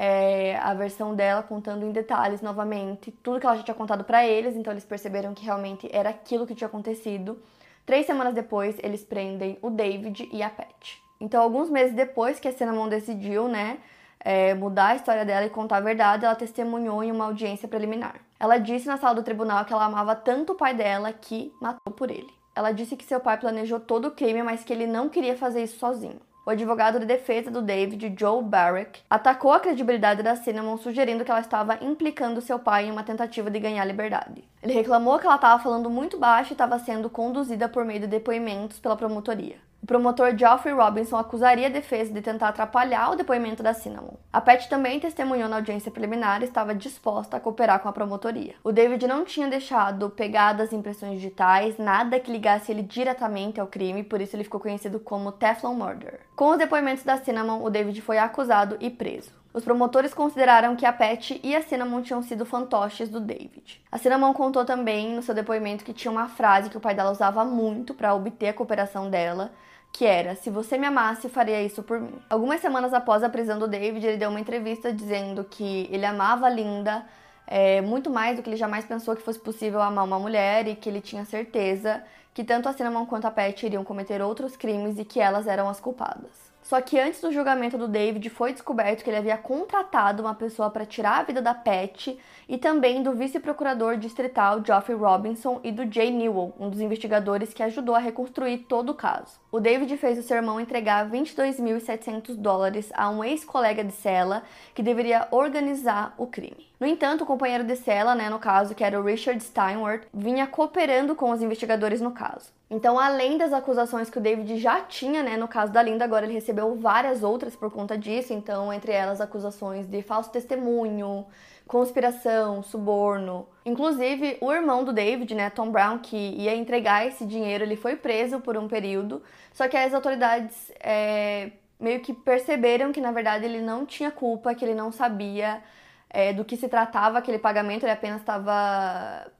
é, 0.00 0.56
a 0.62 0.72
versão 0.74 1.12
dela, 1.12 1.42
contando 1.42 1.84
em 1.84 1.90
detalhes 1.90 2.40
novamente 2.40 3.10
tudo 3.10 3.40
que 3.40 3.46
ela 3.46 3.56
já 3.56 3.64
tinha 3.64 3.74
contado 3.74 4.04
para 4.04 4.24
eles, 4.24 4.54
então 4.54 4.72
eles 4.72 4.84
perceberam 4.84 5.34
que 5.34 5.44
realmente 5.44 5.90
era 5.92 6.10
aquilo 6.10 6.46
que 6.46 6.54
tinha 6.54 6.68
acontecido. 6.68 7.42
Três 7.84 8.06
semanas 8.06 8.32
depois, 8.32 8.76
eles 8.80 9.02
prendem 9.02 9.58
o 9.60 9.70
David 9.70 10.28
e 10.32 10.40
a 10.40 10.48
Pat. 10.48 11.00
Então, 11.20 11.42
alguns 11.42 11.68
meses 11.68 11.96
depois 11.96 12.38
que 12.38 12.46
a 12.46 12.52
Cinnamon 12.52 12.88
decidiu, 12.88 13.48
né, 13.48 13.78
é, 14.20 14.54
mudar 14.54 14.88
a 14.88 14.94
história 14.94 15.24
dela 15.24 15.46
e 15.46 15.50
contar 15.50 15.78
a 15.78 15.80
verdade, 15.80 16.24
ela 16.24 16.36
testemunhou 16.36 17.02
em 17.02 17.10
uma 17.10 17.24
audiência 17.24 17.66
preliminar. 17.66 18.20
Ela 18.38 18.58
disse 18.58 18.86
na 18.86 18.98
sala 18.98 19.16
do 19.16 19.24
tribunal 19.24 19.64
que 19.64 19.72
ela 19.72 19.86
amava 19.86 20.14
tanto 20.14 20.52
o 20.52 20.56
pai 20.56 20.74
dela 20.74 21.12
que 21.12 21.52
matou 21.60 21.92
por 21.92 22.08
ele. 22.08 22.32
Ela 22.54 22.70
disse 22.70 22.96
que 22.96 23.04
seu 23.04 23.18
pai 23.18 23.36
planejou 23.36 23.80
todo 23.80 24.06
o 24.06 24.10
crime, 24.12 24.44
mas 24.44 24.62
que 24.62 24.72
ele 24.72 24.86
não 24.86 25.08
queria 25.08 25.36
fazer 25.36 25.64
isso 25.64 25.78
sozinho. 25.78 26.20
O 26.48 26.50
advogado 26.50 26.98
de 26.98 27.04
defesa 27.04 27.50
do 27.50 27.60
David, 27.60 28.14
Joe 28.18 28.42
Barrick, 28.42 29.02
atacou 29.10 29.52
a 29.52 29.60
credibilidade 29.60 30.22
da 30.22 30.34
Cinnamon, 30.34 30.78
sugerindo 30.78 31.22
que 31.22 31.30
ela 31.30 31.40
estava 31.40 31.76
implicando 31.84 32.40
seu 32.40 32.58
pai 32.58 32.86
em 32.86 32.90
uma 32.90 33.02
tentativa 33.02 33.50
de 33.50 33.60
ganhar 33.60 33.84
liberdade. 33.84 34.42
Ele 34.62 34.72
reclamou 34.72 35.18
que 35.18 35.26
ela 35.26 35.34
estava 35.34 35.62
falando 35.62 35.90
muito 35.90 36.18
baixo 36.18 36.52
e 36.52 36.54
estava 36.54 36.78
sendo 36.78 37.10
conduzida 37.10 37.68
por 37.68 37.84
meio 37.84 38.00
de 38.00 38.06
depoimentos 38.06 38.78
pela 38.78 38.96
promotoria. 38.96 39.56
O 39.82 39.86
promotor 39.86 40.36
Geoffrey 40.36 40.74
Robinson 40.74 41.16
acusaria 41.16 41.68
a 41.68 41.70
defesa 41.70 42.12
de 42.12 42.20
tentar 42.20 42.48
atrapalhar 42.48 43.10
o 43.10 43.16
depoimento 43.16 43.62
da 43.62 43.72
Cinnamon. 43.72 44.14
A 44.32 44.40
Pat 44.40 44.68
também 44.68 45.00
testemunhou 45.00 45.48
na 45.48 45.56
audiência 45.56 45.90
preliminar 45.90 46.42
e 46.42 46.44
estava 46.44 46.74
disposta 46.74 47.36
a 47.36 47.40
cooperar 47.40 47.80
com 47.80 47.88
a 47.88 47.92
promotoria. 47.92 48.54
O 48.62 48.72
David 48.72 49.06
não 49.06 49.24
tinha 49.24 49.48
deixado 49.48 50.10
pegadas 50.10 50.72
impressões 50.72 51.14
digitais, 51.14 51.78
nada 51.78 52.20
que 52.20 52.30
ligasse 52.30 52.72
ele 52.72 52.82
diretamente 52.82 53.60
ao 53.60 53.66
crime, 53.66 54.02
por 54.02 54.20
isso 54.20 54.36
ele 54.36 54.44
ficou 54.44 54.60
conhecido 54.60 55.00
como 55.00 55.32
Teflon 55.32 55.74
Murder. 55.74 56.20
Com 56.36 56.50
os 56.50 56.58
depoimentos 56.58 57.04
da 57.04 57.16
Cinnamon, 57.16 57.62
o 57.62 57.70
David 57.70 58.02
foi 58.02 58.18
acusado 58.18 58.76
e 58.80 58.90
preso. 58.90 59.38
Os 59.54 59.64
promotores 59.64 60.12
consideraram 60.12 60.76
que 60.76 60.84
a 60.84 60.92
Pat 60.92 61.30
e 61.42 61.56
a 61.56 61.62
Cinnamon 61.62 62.02
tinham 62.02 62.22
sido 62.22 62.44
fantoches 62.44 63.08
do 63.08 63.18
David. 63.18 63.82
A 63.90 63.96
Cinnamon 63.96 64.34
contou 64.34 64.64
também 64.64 65.14
no 65.14 65.22
seu 65.22 65.34
depoimento 65.34 65.84
que 65.84 65.94
tinha 65.94 66.12
uma 66.12 66.28
frase 66.28 66.68
que 66.68 66.76
o 66.76 66.80
pai 66.80 66.94
dela 66.94 67.10
usava 67.10 67.44
muito 67.44 67.94
para 67.94 68.14
obter 68.14 68.48
a 68.48 68.52
cooperação 68.52 69.08
dela, 69.08 69.50
que 69.92 70.04
era: 70.04 70.34
Se 70.36 70.50
você 70.50 70.78
me 70.78 70.86
amasse, 70.86 71.28
faria 71.28 71.62
isso 71.62 71.82
por 71.82 72.00
mim. 72.00 72.14
Algumas 72.28 72.60
semanas 72.60 72.92
após 72.92 73.22
a 73.22 73.28
prisão 73.28 73.58
do 73.58 73.68
David, 73.68 74.06
ele 74.06 74.16
deu 74.16 74.30
uma 74.30 74.40
entrevista 74.40 74.92
dizendo 74.92 75.44
que 75.44 75.88
ele 75.90 76.06
amava 76.06 76.46
a 76.46 76.50
Linda 76.50 77.04
é, 77.46 77.80
muito 77.80 78.10
mais 78.10 78.36
do 78.36 78.42
que 78.42 78.50
ele 78.50 78.56
jamais 78.56 78.84
pensou 78.84 79.16
que 79.16 79.22
fosse 79.22 79.38
possível 79.38 79.80
amar 79.80 80.04
uma 80.04 80.18
mulher 80.18 80.68
e 80.68 80.76
que 80.76 80.88
ele 80.88 81.00
tinha 81.00 81.24
certeza 81.24 82.02
que 82.34 82.44
tanto 82.44 82.68
a 82.68 82.72
Cinnamon 82.72 83.06
quanto 83.06 83.26
a 83.26 83.30
Pat 83.30 83.62
iriam 83.64 83.82
cometer 83.82 84.22
outros 84.22 84.56
crimes 84.56 84.98
e 84.98 85.04
que 85.04 85.18
elas 85.18 85.46
eram 85.46 85.68
as 85.68 85.80
culpadas. 85.80 86.30
Só 86.62 86.80
que 86.80 87.00
antes 87.00 87.20
do 87.20 87.32
julgamento 87.32 87.78
do 87.78 87.88
David 87.88 88.28
foi 88.28 88.52
descoberto 88.52 89.02
que 89.02 89.08
ele 89.08 89.16
havia 89.16 89.38
contratado 89.38 90.22
uma 90.22 90.34
pessoa 90.34 90.70
para 90.70 90.84
tirar 90.84 91.20
a 91.20 91.22
vida 91.22 91.40
da 91.40 91.54
Pat 91.54 92.08
e 92.48 92.56
também 92.56 93.02
do 93.02 93.12
vice-procurador 93.12 93.96
distrital 93.98 94.64
Geoffrey 94.64 94.96
Robinson 94.96 95.60
e 95.62 95.70
do 95.70 95.92
Jay 95.92 96.10
Newell, 96.10 96.54
um 96.58 96.70
dos 96.70 96.80
investigadores 96.80 97.52
que 97.52 97.62
ajudou 97.62 97.94
a 97.94 97.98
reconstruir 97.98 98.58
todo 98.68 98.90
o 98.90 98.94
caso. 98.94 99.38
O 99.52 99.60
David 99.60 99.94
fez 99.98 100.18
o 100.18 100.22
seu 100.22 100.36
irmão 100.38 100.58
entregar 100.58 101.10
22.700 101.10 102.34
dólares 102.36 102.90
a 102.94 103.10
um 103.10 103.22
ex-colega 103.22 103.84
de 103.84 103.92
cela 103.92 104.42
que 104.74 104.82
deveria 104.82 105.28
organizar 105.30 106.14
o 106.16 106.26
crime. 106.26 106.68
No 106.80 106.86
entanto, 106.86 107.24
o 107.24 107.26
companheiro 107.26 107.64
de 107.64 107.74
cela, 107.76 108.14
né, 108.14 108.30
no 108.30 108.38
caso, 108.38 108.74
que 108.74 108.84
era 108.84 108.98
o 108.98 109.04
Richard 109.04 109.42
Steinworth, 109.42 110.06
vinha 110.14 110.46
cooperando 110.46 111.14
com 111.14 111.30
os 111.30 111.42
investigadores 111.42 112.00
no 112.00 112.12
caso. 112.12 112.52
Então, 112.70 112.98
além 112.98 113.36
das 113.36 113.52
acusações 113.52 114.08
que 114.10 114.18
o 114.18 114.20
David 114.20 114.58
já 114.58 114.82
tinha, 114.82 115.22
né, 115.22 115.36
no 115.36 115.48
caso 115.48 115.72
da 115.72 115.82
Linda, 115.82 116.04
agora 116.04 116.24
ele 116.26 116.34
recebeu 116.34 116.76
várias 116.76 117.22
outras 117.22 117.56
por 117.56 117.70
conta 117.70 117.98
disso, 117.98 118.32
então, 118.32 118.72
entre 118.72 118.92
elas 118.92 119.20
acusações 119.20 119.86
de 119.86 120.02
falso 120.02 120.30
testemunho, 120.30 121.26
conspiração, 121.68 122.62
suborno. 122.62 123.46
Inclusive, 123.64 124.38
o 124.40 124.50
irmão 124.50 124.82
do 124.82 124.92
David, 124.92 125.34
né, 125.34 125.50
Tom 125.50 125.70
Brown, 125.70 125.98
que 125.98 126.16
ia 126.16 126.56
entregar 126.56 127.06
esse 127.06 127.24
dinheiro, 127.24 127.62
ele 127.62 127.76
foi 127.76 127.94
preso 127.94 128.40
por 128.40 128.56
um 128.56 128.66
período, 128.66 129.22
só 129.52 129.68
que 129.68 129.76
as 129.76 129.92
autoridades 129.92 130.72
é, 130.80 131.52
meio 131.78 132.00
que 132.00 132.12
perceberam 132.14 132.90
que, 132.90 133.00
na 133.00 133.12
verdade, 133.12 133.44
ele 133.44 133.60
não 133.60 133.84
tinha 133.84 134.10
culpa, 134.10 134.54
que 134.54 134.64
ele 134.64 134.74
não 134.74 134.90
sabia 134.90 135.62
é, 136.08 136.32
do 136.32 136.44
que 136.44 136.56
se 136.56 136.68
tratava 136.68 137.18
aquele 137.18 137.38
pagamento, 137.38 137.84
ele 137.84 137.92
apenas 137.92 138.20
estava 138.20 139.30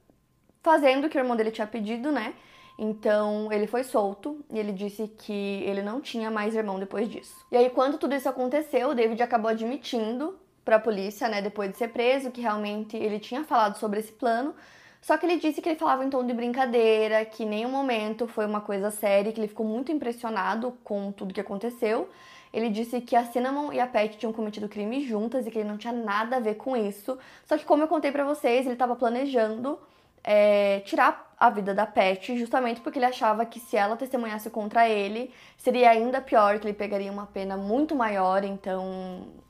fazendo 0.63 1.07
o 1.07 1.09
que 1.09 1.17
o 1.17 1.21
irmão 1.21 1.35
dele 1.35 1.51
tinha 1.51 1.67
pedido, 1.67 2.13
né? 2.13 2.35
Então 2.79 3.51
ele 3.51 3.67
foi 3.67 3.83
solto 3.83 4.45
e 4.53 4.59
ele 4.59 4.73
disse 4.73 5.09
que 5.09 5.63
ele 5.65 5.83
não 5.83 6.01
tinha 6.01 6.31
mais 6.31 6.55
irmão 6.55 6.79
depois 6.79 7.09
disso. 7.09 7.35
E 7.51 7.57
aí, 7.57 7.71
quando 7.71 7.99
tudo 7.99 8.15
isso 8.15 8.29
aconteceu, 8.29 8.91
o 8.91 8.95
David 8.95 9.21
acabou 9.21 9.51
admitindo 9.51 10.39
para 10.69 10.77
a 10.77 10.81
polícia, 10.81 11.31
né, 11.31 11.41
depois 11.41 11.71
de 11.71 11.79
ser 11.79 11.89
preso, 11.89 12.31
que 12.31 12.43
realmente 12.43 12.95
ele 12.95 13.19
tinha 13.19 13.43
falado 13.43 13.79
sobre 13.79 14.01
esse 14.01 14.13
plano. 14.13 14.55
Só 15.01 15.17
que 15.17 15.25
ele 15.25 15.39
disse 15.39 15.63
que 15.63 15.69
ele 15.71 15.79
falava 15.79 16.05
em 16.05 16.11
tom 16.11 16.27
de 16.27 16.35
brincadeira, 16.35 17.25
que 17.25 17.45
em 17.45 17.49
nenhum 17.49 17.71
momento 17.71 18.27
foi 18.27 18.45
uma 18.45 18.61
coisa 18.61 18.91
séria, 18.91 19.33
que 19.33 19.41
ele 19.41 19.49
ficou 19.49 19.65
muito 19.65 19.91
impressionado 19.91 20.77
com 20.85 21.11
tudo 21.11 21.33
que 21.33 21.41
aconteceu. 21.41 22.11
Ele 22.53 22.69
disse 22.69 23.01
que 23.01 23.17
a 23.17 23.25
Cinnamon 23.25 23.73
e 23.73 23.81
a 23.81 23.87
Pat 23.87 24.15
tinham 24.19 24.31
cometido 24.31 24.69
crime 24.69 25.01
juntas 25.07 25.47
e 25.47 25.51
que 25.51 25.59
ele 25.59 25.69
não 25.71 25.79
tinha 25.79 25.93
nada 25.93 26.37
a 26.37 26.41
ver 26.41 26.57
com 26.57 26.77
isso. 26.77 27.17
Só 27.47 27.57
que 27.57 27.65
como 27.65 27.83
eu 27.83 27.89
contei 27.89 28.13
para 28.13 28.25
vocês, 28.25 28.67
ele 28.67 28.75
estava 28.75 28.95
planejando 28.95 29.79
é, 30.23 30.81
tirar 30.81 31.35
a 31.41 31.49
vida 31.49 31.73
da 31.75 31.87
Pat, 31.87 32.37
justamente 32.37 32.83
porque 32.83 32.99
ele 32.99 33.07
achava 33.07 33.47
que 33.47 33.59
se 33.59 33.75
ela 33.75 33.97
testemunhasse 33.97 34.51
contra 34.51 34.87
ele, 34.87 35.33
seria 35.57 35.89
ainda 35.89 36.21
pior, 36.21 36.59
que 36.59 36.67
ele 36.67 36.75
pegaria 36.75 37.11
uma 37.11 37.27
pena 37.27 37.57
muito 37.57 37.97
maior, 37.97 38.45
então 38.45 39.48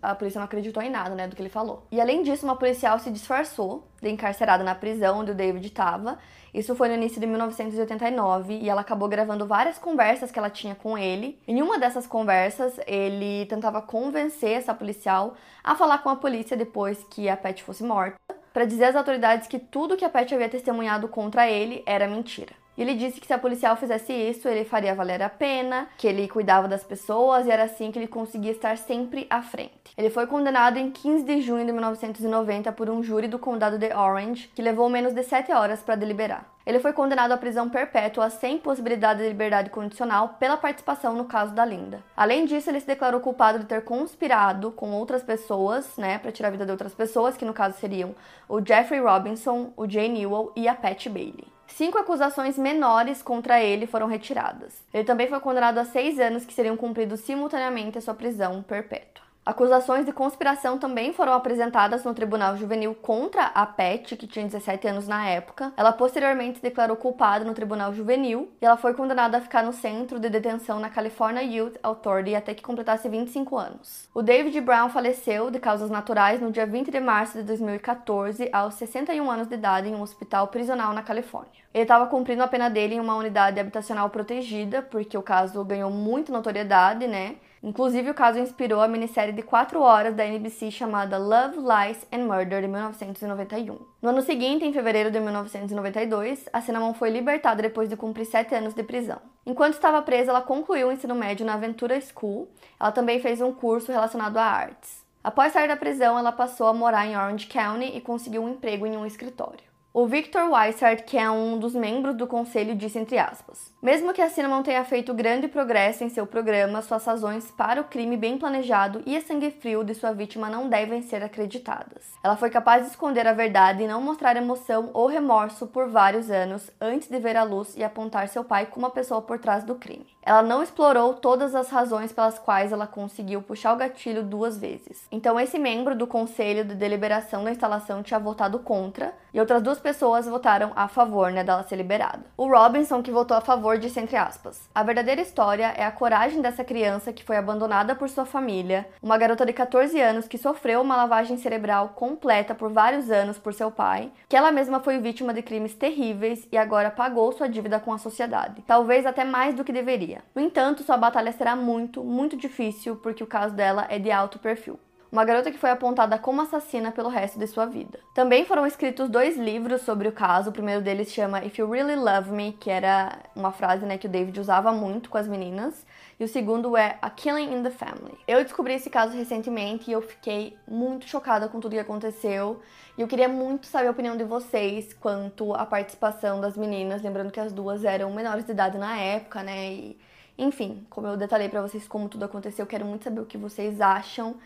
a 0.00 0.14
polícia 0.14 0.38
não 0.38 0.46
acreditou 0.46 0.82
em 0.82 0.90
nada, 0.90 1.14
né, 1.14 1.28
do 1.28 1.36
que 1.36 1.42
ele 1.42 1.48
falou. 1.48 1.86
E 1.90 2.00
além 2.00 2.22
disso, 2.22 2.44
uma 2.44 2.56
policial 2.56 2.98
se 2.98 3.10
disfarçou 3.10 3.86
de 4.00 4.08
encarcerada 4.08 4.64
na 4.64 4.74
prisão 4.74 5.20
onde 5.20 5.30
o 5.30 5.34
David 5.34 5.66
estava. 5.66 6.18
Isso 6.52 6.74
foi 6.74 6.88
no 6.88 6.94
início 6.94 7.20
de 7.20 7.26
1989 7.26 8.54
e 8.54 8.68
ela 8.68 8.80
acabou 8.80 9.08
gravando 9.08 9.46
várias 9.46 9.78
conversas 9.78 10.30
que 10.30 10.38
ela 10.38 10.48
tinha 10.48 10.74
com 10.74 10.96
ele. 10.96 11.38
Em 11.46 11.60
uma 11.60 11.78
dessas 11.78 12.06
conversas, 12.06 12.80
ele 12.86 13.46
tentava 13.46 13.82
convencer 13.82 14.52
essa 14.52 14.72
policial 14.72 15.34
a 15.62 15.74
falar 15.74 15.98
com 15.98 16.08
a 16.08 16.16
polícia 16.16 16.56
depois 16.56 17.04
que 17.10 17.28
a 17.28 17.36
Pat 17.36 17.62
fosse 17.62 17.84
morta 17.84 18.16
para 18.52 18.64
dizer 18.64 18.84
às 18.84 18.96
autoridades 18.96 19.46
que 19.46 19.58
tudo 19.58 19.98
que 19.98 20.04
a 20.04 20.08
Pat 20.08 20.32
havia 20.32 20.48
testemunhado 20.48 21.08
contra 21.08 21.46
ele 21.46 21.82
era 21.84 22.08
mentira. 22.08 22.54
E 22.76 22.82
ele 22.82 22.94
disse 22.94 23.20
que 23.20 23.26
se 23.26 23.32
a 23.32 23.38
policial 23.38 23.76
fizesse 23.76 24.12
isso, 24.12 24.48
ele 24.48 24.64
faria 24.64 24.94
valer 24.94 25.22
a 25.22 25.28
pena, 25.28 25.88
que 25.96 26.06
ele 26.06 26.28
cuidava 26.28 26.68
das 26.68 26.84
pessoas 26.84 27.46
e 27.46 27.50
era 27.50 27.64
assim 27.64 27.90
que 27.90 27.98
ele 27.98 28.06
conseguia 28.06 28.52
estar 28.52 28.76
sempre 28.76 29.26
à 29.30 29.42
frente. 29.42 29.72
Ele 29.96 30.10
foi 30.10 30.26
condenado 30.26 30.76
em 30.76 30.90
15 30.90 31.24
de 31.24 31.40
junho 31.40 31.64
de 31.64 31.72
1990 31.72 32.70
por 32.72 32.90
um 32.90 33.02
júri 33.02 33.28
do 33.28 33.38
condado 33.38 33.78
de 33.78 33.92
Orange, 33.94 34.50
que 34.54 34.60
levou 34.60 34.90
menos 34.90 35.14
de 35.14 35.22
7 35.22 35.52
horas 35.52 35.80
para 35.80 35.96
deliberar. 35.96 36.46
Ele 36.66 36.80
foi 36.80 36.92
condenado 36.92 37.30
à 37.30 37.36
prisão 37.36 37.70
perpétua 37.70 38.28
sem 38.28 38.58
possibilidade 38.58 39.22
de 39.22 39.28
liberdade 39.28 39.70
condicional 39.70 40.30
pela 40.40 40.56
participação 40.56 41.14
no 41.14 41.24
caso 41.24 41.54
da 41.54 41.64
Linda. 41.64 42.02
Além 42.16 42.44
disso, 42.44 42.68
ele 42.68 42.80
se 42.80 42.86
declarou 42.88 43.20
culpado 43.20 43.60
de 43.60 43.66
ter 43.66 43.84
conspirado 43.84 44.72
com 44.72 44.90
outras 44.90 45.22
pessoas, 45.22 45.96
né, 45.96 46.18
para 46.18 46.32
tirar 46.32 46.48
a 46.48 46.50
vida 46.50 46.66
de 46.66 46.72
outras 46.72 46.92
pessoas, 46.92 47.36
que 47.36 47.44
no 47.44 47.54
caso 47.54 47.78
seriam 47.78 48.16
o 48.48 48.60
Jeffrey 48.60 49.00
Robinson, 49.00 49.72
o 49.76 49.88
Jay 49.88 50.08
Newell 50.08 50.52
e 50.56 50.66
a 50.66 50.74
Pat 50.74 51.06
Bailey. 51.08 51.55
Cinco 51.76 51.98
acusações 51.98 52.56
menores 52.56 53.20
contra 53.20 53.62
ele 53.62 53.86
foram 53.86 54.06
retiradas. 54.06 54.82
Ele 54.94 55.04
também 55.04 55.28
foi 55.28 55.38
condenado 55.40 55.76
a 55.76 55.84
seis 55.84 56.18
anos 56.18 56.46
que 56.46 56.54
seriam 56.54 56.74
cumpridos 56.74 57.20
simultaneamente 57.20 57.98
a 57.98 58.00
sua 58.00 58.14
prisão 58.14 58.62
perpétua. 58.62 59.25
Acusações 59.46 60.04
de 60.04 60.12
conspiração 60.12 60.76
também 60.76 61.12
foram 61.12 61.32
apresentadas 61.32 62.02
no 62.02 62.12
Tribunal 62.12 62.56
Juvenil 62.56 62.96
contra 62.96 63.44
a 63.44 63.64
Pet, 63.64 64.16
que 64.16 64.26
tinha 64.26 64.44
17 64.44 64.88
anos 64.88 65.06
na 65.06 65.24
época. 65.24 65.72
Ela 65.76 65.92
posteriormente 65.92 66.60
declarou 66.60 66.96
culpada 66.96 67.44
no 67.44 67.54
Tribunal 67.54 67.94
Juvenil 67.94 68.50
e 68.60 68.66
ela 68.66 68.76
foi 68.76 68.92
condenada 68.92 69.38
a 69.38 69.40
ficar 69.40 69.62
no 69.62 69.72
centro 69.72 70.18
de 70.18 70.28
detenção 70.28 70.80
na 70.80 70.90
California 70.90 71.44
Youth 71.44 71.76
Authority 71.80 72.34
até 72.34 72.54
que 72.54 72.62
completasse 72.62 73.08
25 73.08 73.56
anos. 73.56 74.08
O 74.12 74.20
David 74.20 74.60
Brown 74.62 74.88
faleceu 74.88 75.48
de 75.48 75.60
causas 75.60 75.90
naturais 75.90 76.40
no 76.40 76.50
dia 76.50 76.66
20 76.66 76.90
de 76.90 76.98
março 76.98 77.38
de 77.38 77.44
2014, 77.44 78.50
aos 78.52 78.74
61 78.74 79.30
anos 79.30 79.46
de 79.46 79.54
idade, 79.54 79.88
em 79.88 79.94
um 79.94 80.02
hospital 80.02 80.48
prisional 80.48 80.92
na 80.92 81.04
Califórnia. 81.04 81.62
Ele 81.72 81.84
estava 81.84 82.08
cumprindo 82.08 82.42
a 82.42 82.48
pena 82.48 82.68
dele 82.68 82.96
em 82.96 83.00
uma 83.00 83.14
unidade 83.14 83.60
habitacional 83.60 84.10
protegida, 84.10 84.82
porque 84.82 85.16
o 85.16 85.22
caso 85.22 85.64
ganhou 85.64 85.90
muita 85.90 86.32
notoriedade, 86.32 87.06
né? 87.06 87.36
Inclusive, 87.66 88.10
o 88.10 88.14
caso 88.14 88.38
inspirou 88.38 88.80
a 88.80 88.86
minissérie 88.86 89.32
de 89.32 89.42
quatro 89.42 89.80
horas 89.80 90.14
da 90.14 90.24
NBC 90.24 90.70
chamada 90.70 91.18
Love, 91.18 91.56
Lies 91.56 92.06
and 92.12 92.24
Murder, 92.24 92.60
de 92.60 92.68
1991. 92.68 93.76
No 94.00 94.10
ano 94.10 94.22
seguinte, 94.22 94.64
em 94.64 94.72
fevereiro 94.72 95.10
de 95.10 95.18
1992, 95.18 96.48
a 96.52 96.60
Cinnamon 96.60 96.94
foi 96.94 97.10
libertada 97.10 97.60
depois 97.60 97.88
de 97.88 97.96
cumprir 97.96 98.24
sete 98.26 98.54
anos 98.54 98.72
de 98.72 98.84
prisão. 98.84 99.18
Enquanto 99.44 99.74
estava 99.74 100.00
presa, 100.00 100.30
ela 100.30 100.42
concluiu 100.42 100.86
o 100.86 100.92
ensino 100.92 101.16
médio 101.16 101.44
na 101.44 101.56
Ventura 101.56 102.00
School. 102.00 102.48
Ela 102.78 102.92
também 102.92 103.18
fez 103.18 103.40
um 103.40 103.50
curso 103.50 103.90
relacionado 103.90 104.36
a 104.36 104.44
artes. 104.44 105.04
Após 105.24 105.52
sair 105.52 105.66
da 105.66 105.76
prisão, 105.76 106.16
ela 106.16 106.30
passou 106.30 106.68
a 106.68 106.72
morar 106.72 107.04
em 107.04 107.16
Orange 107.16 107.48
County 107.48 107.96
e 107.96 108.00
conseguiu 108.00 108.44
um 108.44 108.50
emprego 108.50 108.86
em 108.86 108.96
um 108.96 109.04
escritório. 109.04 109.66
O 109.92 110.06
Victor 110.06 110.50
Weissart, 110.50 111.04
que 111.04 111.16
é 111.16 111.30
um 111.30 111.58
dos 111.58 111.74
membros 111.74 112.14
do 112.14 112.26
conselho, 112.26 112.76
disse 112.76 112.98
entre 112.98 113.18
aspas: 113.18 113.74
Mesmo 113.86 114.12
que 114.12 114.20
a 114.20 114.28
Cinnamon 114.28 114.64
tenha 114.64 114.82
feito 114.82 115.14
grande 115.14 115.46
progresso 115.46 116.02
em 116.02 116.08
seu 116.08 116.26
programa, 116.26 116.82
suas 116.82 117.04
razões 117.04 117.52
para 117.52 117.80
o 117.80 117.84
crime 117.84 118.16
bem 118.16 118.36
planejado 118.36 119.00
e 119.06 119.16
a 119.16 119.20
sangue 119.20 119.48
frio 119.48 119.84
de 119.84 119.94
sua 119.94 120.12
vítima 120.12 120.50
não 120.50 120.68
devem 120.68 121.02
ser 121.02 121.22
acreditadas. 121.22 122.02
Ela 122.20 122.36
foi 122.36 122.50
capaz 122.50 122.82
de 122.82 122.90
esconder 122.90 123.28
a 123.28 123.32
verdade 123.32 123.84
e 123.84 123.86
não 123.86 124.02
mostrar 124.02 124.36
emoção 124.36 124.90
ou 124.92 125.06
remorso 125.06 125.68
por 125.68 125.88
vários 125.88 126.32
anos 126.32 126.68
antes 126.80 127.06
de 127.06 127.20
ver 127.20 127.36
a 127.36 127.44
luz 127.44 127.76
e 127.76 127.84
apontar 127.84 128.26
seu 128.26 128.42
pai 128.42 128.66
como 128.66 128.86
a 128.86 128.90
pessoa 128.90 129.22
por 129.22 129.38
trás 129.38 129.62
do 129.62 129.76
crime. 129.76 130.16
Ela 130.20 130.42
não 130.42 130.64
explorou 130.64 131.14
todas 131.14 131.54
as 131.54 131.70
razões 131.70 132.10
pelas 132.10 132.36
quais 132.36 132.72
ela 132.72 132.88
conseguiu 132.88 133.40
puxar 133.40 133.72
o 133.72 133.76
gatilho 133.76 134.24
duas 134.24 134.58
vezes. 134.58 135.06
Então, 135.12 135.38
esse 135.38 135.56
membro 135.56 135.94
do 135.94 136.08
conselho 136.08 136.64
de 136.64 136.74
deliberação 136.74 137.44
da 137.44 137.52
instalação 137.52 138.02
tinha 138.02 138.18
votado 138.18 138.58
contra 138.58 139.14
e 139.32 139.38
outras 139.38 139.62
duas 139.62 139.78
pessoas 139.78 140.26
votaram 140.26 140.72
a 140.74 140.88
favor 140.88 141.30
né, 141.30 141.44
dela 141.44 141.62
ser 141.62 141.76
liberada. 141.76 142.24
O 142.36 142.48
Robinson, 142.48 143.04
que 143.04 143.12
votou 143.12 143.36
a 143.36 143.40
favor, 143.40 143.75
Senhor 143.76 143.80
disse 143.80 144.00
entre 144.00 144.16
aspas: 144.16 144.68
A 144.74 144.82
verdadeira 144.82 145.20
história 145.20 145.72
é 145.76 145.84
a 145.84 145.90
coragem 145.90 146.40
dessa 146.40 146.64
criança 146.64 147.12
que 147.12 147.24
foi 147.24 147.36
abandonada 147.36 147.94
por 147.94 148.08
sua 148.08 148.24
família, 148.24 148.88
uma 149.02 149.18
garota 149.18 149.44
de 149.44 149.52
14 149.52 150.00
anos 150.00 150.26
que 150.26 150.38
sofreu 150.38 150.80
uma 150.80 150.96
lavagem 150.96 151.36
cerebral 151.36 151.90
completa 151.90 152.54
por 152.54 152.72
vários 152.72 153.10
anos 153.10 153.38
por 153.38 153.52
seu 153.52 153.70
pai, 153.70 154.10
que 154.28 154.36
ela 154.36 154.50
mesma 154.50 154.80
foi 154.80 154.98
vítima 154.98 155.34
de 155.34 155.42
crimes 155.42 155.74
terríveis 155.74 156.46
e 156.50 156.56
agora 156.56 156.90
pagou 156.90 157.32
sua 157.32 157.48
dívida 157.48 157.78
com 157.78 157.92
a 157.92 157.98
sociedade, 157.98 158.62
talvez 158.66 159.04
até 159.04 159.24
mais 159.24 159.54
do 159.54 159.64
que 159.64 159.72
deveria. 159.72 160.22
No 160.34 160.40
entanto, 160.40 160.82
sua 160.82 160.96
batalha 160.96 161.32
será 161.32 161.54
muito, 161.54 162.02
muito 162.02 162.36
difícil 162.36 162.96
porque 162.96 163.22
o 163.22 163.26
caso 163.26 163.54
dela 163.54 163.86
é 163.90 163.98
de 163.98 164.10
alto 164.10 164.38
perfil 164.38 164.78
uma 165.16 165.24
garota 165.24 165.50
que 165.50 165.56
foi 165.56 165.70
apontada 165.70 166.18
como 166.18 166.42
assassina 166.42 166.92
pelo 166.92 167.08
resto 167.08 167.38
de 167.38 167.46
sua 167.46 167.64
vida. 167.64 167.98
Também 168.12 168.44
foram 168.44 168.66
escritos 168.66 169.08
dois 169.08 169.38
livros 169.38 169.80
sobre 169.80 170.06
o 170.08 170.12
caso. 170.12 170.50
O 170.50 170.52
primeiro 170.52 170.82
deles 170.82 171.10
chama 171.10 171.42
If 171.42 171.58
You 171.58 171.70
Really 171.70 171.96
Love 171.96 172.30
Me, 172.30 172.52
que 172.52 172.68
era 172.68 173.18
uma 173.34 173.50
frase 173.50 173.86
né, 173.86 173.96
que 173.96 174.06
o 174.06 174.10
David 174.10 174.38
usava 174.38 174.72
muito 174.72 175.08
com 175.08 175.16
as 175.16 175.26
meninas. 175.26 175.86
E 176.20 176.24
o 176.24 176.28
segundo 176.28 176.76
é 176.76 176.98
A 177.00 177.08
Killing 177.08 177.50
in 177.50 177.62
the 177.62 177.70
Family. 177.70 178.18
Eu 178.28 178.42
descobri 178.44 178.74
esse 178.74 178.90
caso 178.90 179.16
recentemente 179.16 179.90
e 179.90 179.94
eu 179.94 180.02
fiquei 180.02 180.54
muito 180.68 181.06
chocada 181.06 181.48
com 181.48 181.60
tudo 181.60 181.72
que 181.72 181.78
aconteceu. 181.78 182.60
E 182.98 183.00
eu 183.00 183.08
queria 183.08 183.28
muito 183.28 183.64
saber 183.64 183.88
a 183.88 183.92
opinião 183.92 184.18
de 184.18 184.24
vocês 184.24 184.92
quanto 184.92 185.54
à 185.54 185.64
participação 185.64 186.42
das 186.42 186.58
meninas. 186.58 187.00
Lembrando 187.00 187.32
que 187.32 187.40
as 187.40 187.54
duas 187.54 187.86
eram 187.86 188.12
menores 188.12 188.44
de 188.44 188.52
idade 188.52 188.76
na 188.76 188.98
época, 188.98 189.42
né? 189.42 189.72
E, 189.72 189.98
enfim, 190.36 190.86
como 190.90 191.06
eu 191.06 191.16
detalhei 191.16 191.48
para 191.48 191.62
vocês 191.62 191.88
como 191.88 192.06
tudo 192.06 192.26
aconteceu, 192.26 192.64
eu 192.64 192.68
quero 192.68 192.84
muito 192.84 193.04
saber 193.04 193.20
o 193.22 193.24
que 193.24 193.38
vocês 193.38 193.80
acham 193.80 194.36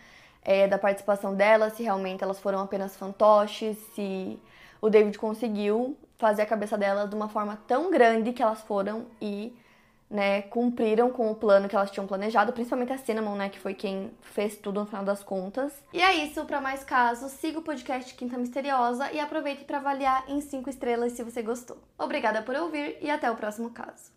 é, 0.42 0.66
da 0.66 0.78
participação 0.78 1.34
delas, 1.34 1.74
se 1.74 1.82
realmente 1.82 2.22
elas 2.24 2.38
foram 2.38 2.60
apenas 2.60 2.96
fantoches, 2.96 3.76
se 3.94 4.38
o 4.80 4.88
David 4.88 5.18
conseguiu 5.18 5.96
fazer 6.18 6.42
a 6.42 6.46
cabeça 6.46 6.76
delas 6.76 7.08
de 7.08 7.16
uma 7.16 7.28
forma 7.28 7.58
tão 7.66 7.90
grande 7.90 8.32
que 8.32 8.42
elas 8.42 8.60
foram 8.62 9.06
e 9.20 9.54
né, 10.10 10.42
cumpriram 10.42 11.10
com 11.10 11.30
o 11.30 11.34
plano 11.36 11.68
que 11.68 11.76
elas 11.76 11.90
tinham 11.90 12.06
planejado, 12.06 12.52
principalmente 12.52 12.92
a 12.92 12.98
Cinnamon, 12.98 13.36
né, 13.36 13.48
que 13.48 13.60
foi 13.60 13.74
quem 13.74 14.10
fez 14.20 14.56
tudo 14.56 14.80
no 14.80 14.86
final 14.86 15.04
das 15.04 15.22
contas. 15.22 15.72
E 15.92 16.02
é 16.02 16.14
isso, 16.24 16.44
para 16.44 16.60
mais 16.60 16.82
casos, 16.82 17.30
siga 17.32 17.60
o 17.60 17.62
podcast 17.62 18.12
Quinta 18.14 18.36
Misteriosa 18.36 19.10
e 19.12 19.20
aproveite 19.20 19.64
para 19.64 19.78
avaliar 19.78 20.24
em 20.28 20.40
5 20.40 20.68
estrelas 20.68 21.12
se 21.12 21.22
você 21.22 21.42
gostou. 21.42 21.78
Obrigada 21.96 22.42
por 22.42 22.56
ouvir 22.56 22.98
e 23.00 23.08
até 23.08 23.30
o 23.30 23.36
próximo 23.36 23.70
caso. 23.70 24.10